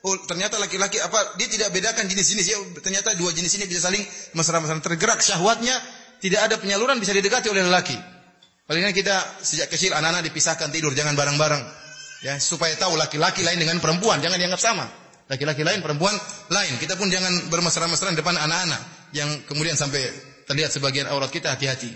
[0.07, 4.03] oh ternyata laki-laki apa dia tidak bedakan jenis-jenis ya ternyata dua jenis ini bisa saling
[4.37, 5.75] mesra-mesraan tergerak syahwatnya
[6.19, 7.95] tidak ada penyaluran bisa didekati oleh lelaki.
[8.69, 11.63] Palingan kita sejak kecil anak-anak dipisahkan tidur jangan bareng-bareng
[12.21, 14.87] ya supaya tahu laki-laki lain dengan perempuan jangan dianggap sama.
[15.29, 16.17] Laki-laki lain perempuan
[16.49, 16.81] lain.
[16.81, 20.01] Kita pun jangan bermesra-mesraan depan anak-anak yang kemudian sampai
[20.49, 21.93] terlihat sebagian aurat kita hati-hati.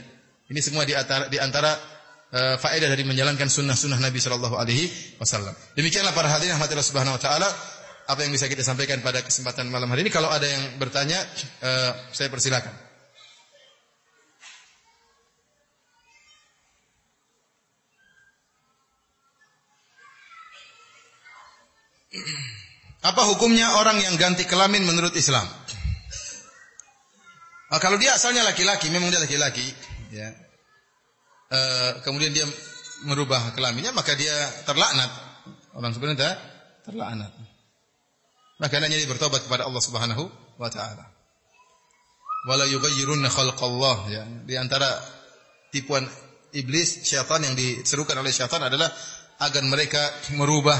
[0.53, 1.73] Ini semua di antara, di antara
[2.29, 5.57] uh, faedah dari menjalankan sunnah-sunnah Nabi Shallallahu Alaihi Wasallam.
[5.73, 7.49] Demikianlah para hadirin Allah Subhanahu Wa Taala
[8.13, 10.13] apa yang bisa kita sampaikan pada kesempatan malam hari ini.
[10.13, 11.17] Kalau ada yang bertanya,
[11.65, 12.93] uh, saya persilakan.
[23.03, 25.43] Apa hukumnya orang yang ganti kelamin menurut Islam?
[27.73, 29.65] Nah, kalau dia asalnya laki-laki, memang dia laki-laki,
[30.13, 30.29] ya.
[31.49, 31.59] E,
[32.05, 32.45] kemudian dia
[33.09, 34.37] merubah kelaminnya, maka dia
[34.69, 35.09] terlaknat.
[35.73, 36.37] Orang sebenarnya
[36.85, 37.33] terlaknat.
[38.63, 41.03] Maka hendaknya dia bertobat kepada Allah Subhanahu wa taala.
[42.47, 44.23] Wala yughayyirunna khalqallah ya.
[44.47, 44.87] Di antara
[45.75, 46.07] tipuan
[46.55, 48.87] iblis, syaitan yang diserukan oleh syaitan adalah
[49.43, 49.99] agar mereka
[50.39, 50.79] merubah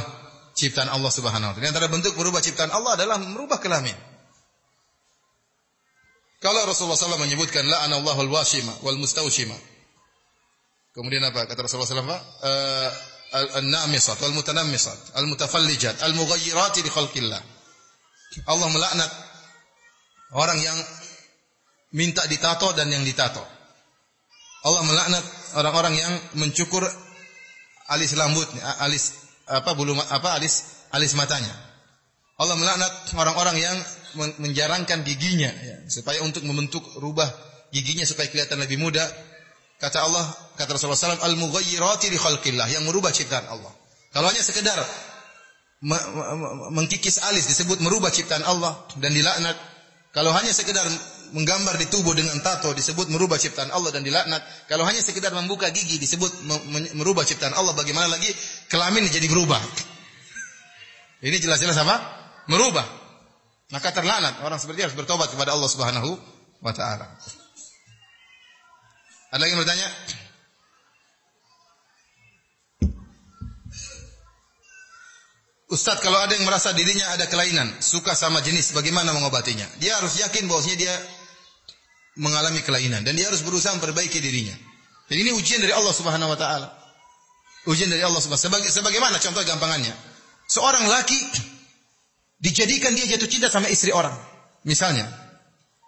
[0.55, 1.65] ciptaan Allah Subhanahu wa taala.
[1.67, 3.99] Di antara bentuk merubah ciptaan Allah adalah merubah kelamin.
[6.39, 9.55] Kalau Rasulullah SAW menyebutkan la'anallahu al-washima wal mustawshima.
[10.95, 12.15] Kemudian apa kata Rasulullah SAW?
[12.47, 12.91] Uh,
[13.63, 17.52] al-namisat wal mutanammisat, al-mutafallijat, al-mughayyirat li khalqillah.
[18.49, 19.11] Allah melaknat
[20.33, 20.79] orang yang
[21.93, 23.45] minta ditato dan yang ditato.
[24.63, 25.25] Allah melaknat
[25.59, 26.87] orang-orang yang mencukur
[27.91, 28.47] alis rambut,
[28.81, 31.53] alis apa bulu apa alis alis matanya.
[32.41, 33.77] Allah melaknat orang-orang yang
[34.41, 37.29] menjarangkan giginya ya, supaya untuk membentuk rubah
[37.73, 39.03] giginya supaya kelihatan lebih muda.
[39.83, 40.23] Kata Allah,
[40.55, 43.73] kata Rasulullah SAW, al-mughayyirati li khalqillah yang merubah ciptaan Allah.
[44.15, 44.79] Kalau hanya sekedar
[45.83, 49.59] mengkikis alis disebut merubah ciptaan Allah dan dilaknat.
[50.15, 50.85] Kalau hanya sekedar
[51.33, 54.45] menggambar di tubuh dengan tato disebut merubah ciptaan Allah dan dilaknat.
[54.71, 56.47] Kalau hanya sekedar membuka gigi disebut
[56.95, 57.75] merubah ciptaan Allah.
[57.75, 58.31] Bagaimana lagi
[58.71, 59.59] kelamin jadi berubah?
[61.23, 61.97] Ini jelas-jelas apa?
[62.47, 62.87] Merubah.
[63.73, 66.11] Maka terlaknat orang seperti harus bertobat kepada Allah Subhanahu
[66.61, 67.09] wa taala.
[69.33, 69.89] Ada lagi yang bertanya?
[75.73, 79.65] Ustaz, kalau ada yang merasa dirinya ada kelainan, suka sama jenis, bagaimana mengobatinya?
[79.81, 80.95] Dia harus yakin bahwasanya dia
[82.21, 84.53] mengalami kelainan dan dia harus berusaha memperbaiki dirinya.
[85.09, 86.69] Dan ini ujian dari Allah Subhanahu wa taala.
[87.65, 89.97] Ujian dari Allah Subhanahu Sebaga, sebagaimana contoh gampangannya.
[90.45, 91.17] Seorang laki
[92.37, 94.13] dijadikan dia jatuh cinta sama istri orang.
[94.69, 95.09] Misalnya,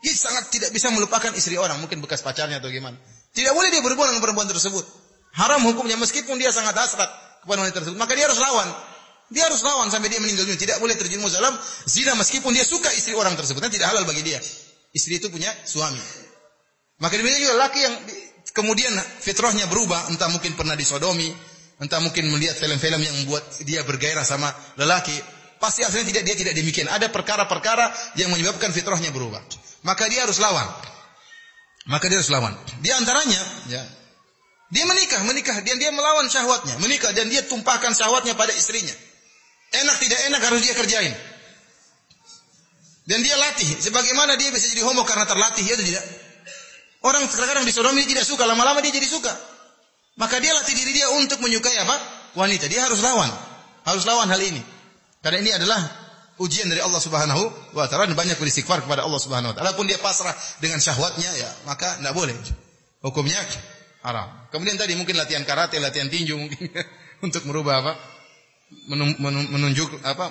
[0.01, 2.97] dia sangat tidak bisa melupakan istri orang, mungkin bekas pacarnya atau gimana.
[3.37, 4.89] Tidak boleh dia berhubungan dengan perempuan tersebut.
[5.37, 7.13] Haram hukumnya meskipun dia sangat hasrat
[7.45, 8.69] kepada wanita tersebut, maka dia harus lawan.
[9.33, 10.61] Dia harus lawan sampai dia meninggal dunia.
[10.61, 11.57] Tidak boleh terjerumus dalam
[11.89, 13.65] zina meskipun dia suka istri orang tersebut.
[13.65, 14.37] Nanti tidak halal bagi dia.
[14.93, 15.99] Istri itu punya suami.
[17.01, 17.95] Maka demikian juga laki yang
[18.55, 21.27] kemudian fitrahnya berubah, entah mungkin pernah disodomi,
[21.83, 24.47] entah mungkin melihat film-film yang membuat dia bergairah sama
[24.79, 25.17] lelaki,
[25.59, 26.87] pasti aslinya tidak dia tidak demikian.
[26.87, 29.43] Ada perkara-perkara yang menyebabkan fitrahnya berubah.
[29.83, 30.69] Maka dia harus lawan.
[31.91, 32.55] Maka dia harus lawan.
[32.81, 33.83] Di antaranya, ya,
[34.73, 38.95] dia menikah, menikah dan dia melawan syahwatnya, menikah dan dia tumpahkan syahwatnya pada istrinya.
[39.75, 41.15] Enak tidak enak harus dia kerjain.
[43.05, 43.69] Dan dia latih.
[43.69, 46.05] Sebagaimana dia bisa jadi homo karena terlatih, ya tidak?
[47.05, 49.33] Orang terkadang disodomi tidak suka, lama-lama dia jadi suka.
[50.17, 51.97] Maka dia latih diri dia untuk menyukai apa?
[52.39, 52.65] Wanita.
[52.71, 53.29] Dia harus lawan.
[53.85, 54.63] Harus lawan hal ini.
[55.21, 55.81] Karena ini adalah
[56.41, 59.77] ujian dari Allah Subhanahu wa taala banyak beristighfar kepada Allah Subhanahu wa taala.
[59.77, 62.37] Pun dia pasrah dengan syahwatnya ya, maka tidak boleh.
[63.05, 63.37] Hukumnya
[64.01, 64.49] haram.
[64.49, 66.73] Kemudian tadi mungkin latihan karate, latihan tinju mungkin
[67.27, 67.93] untuk merubah apa?
[69.51, 70.31] Menunjuk apa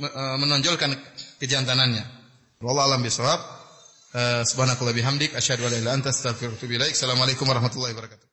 [0.00, 0.94] e, menonjolkan
[1.42, 2.04] kejantanannya.
[2.62, 3.40] Wallahu alam bisawab.
[4.14, 6.92] E, subhanakallah bihamdik asyhadu an la ilaha illa anta astaghfiruka wa atubu ilaik.
[6.94, 8.29] Assalamualaikum warahmatullahi wabarakatuh.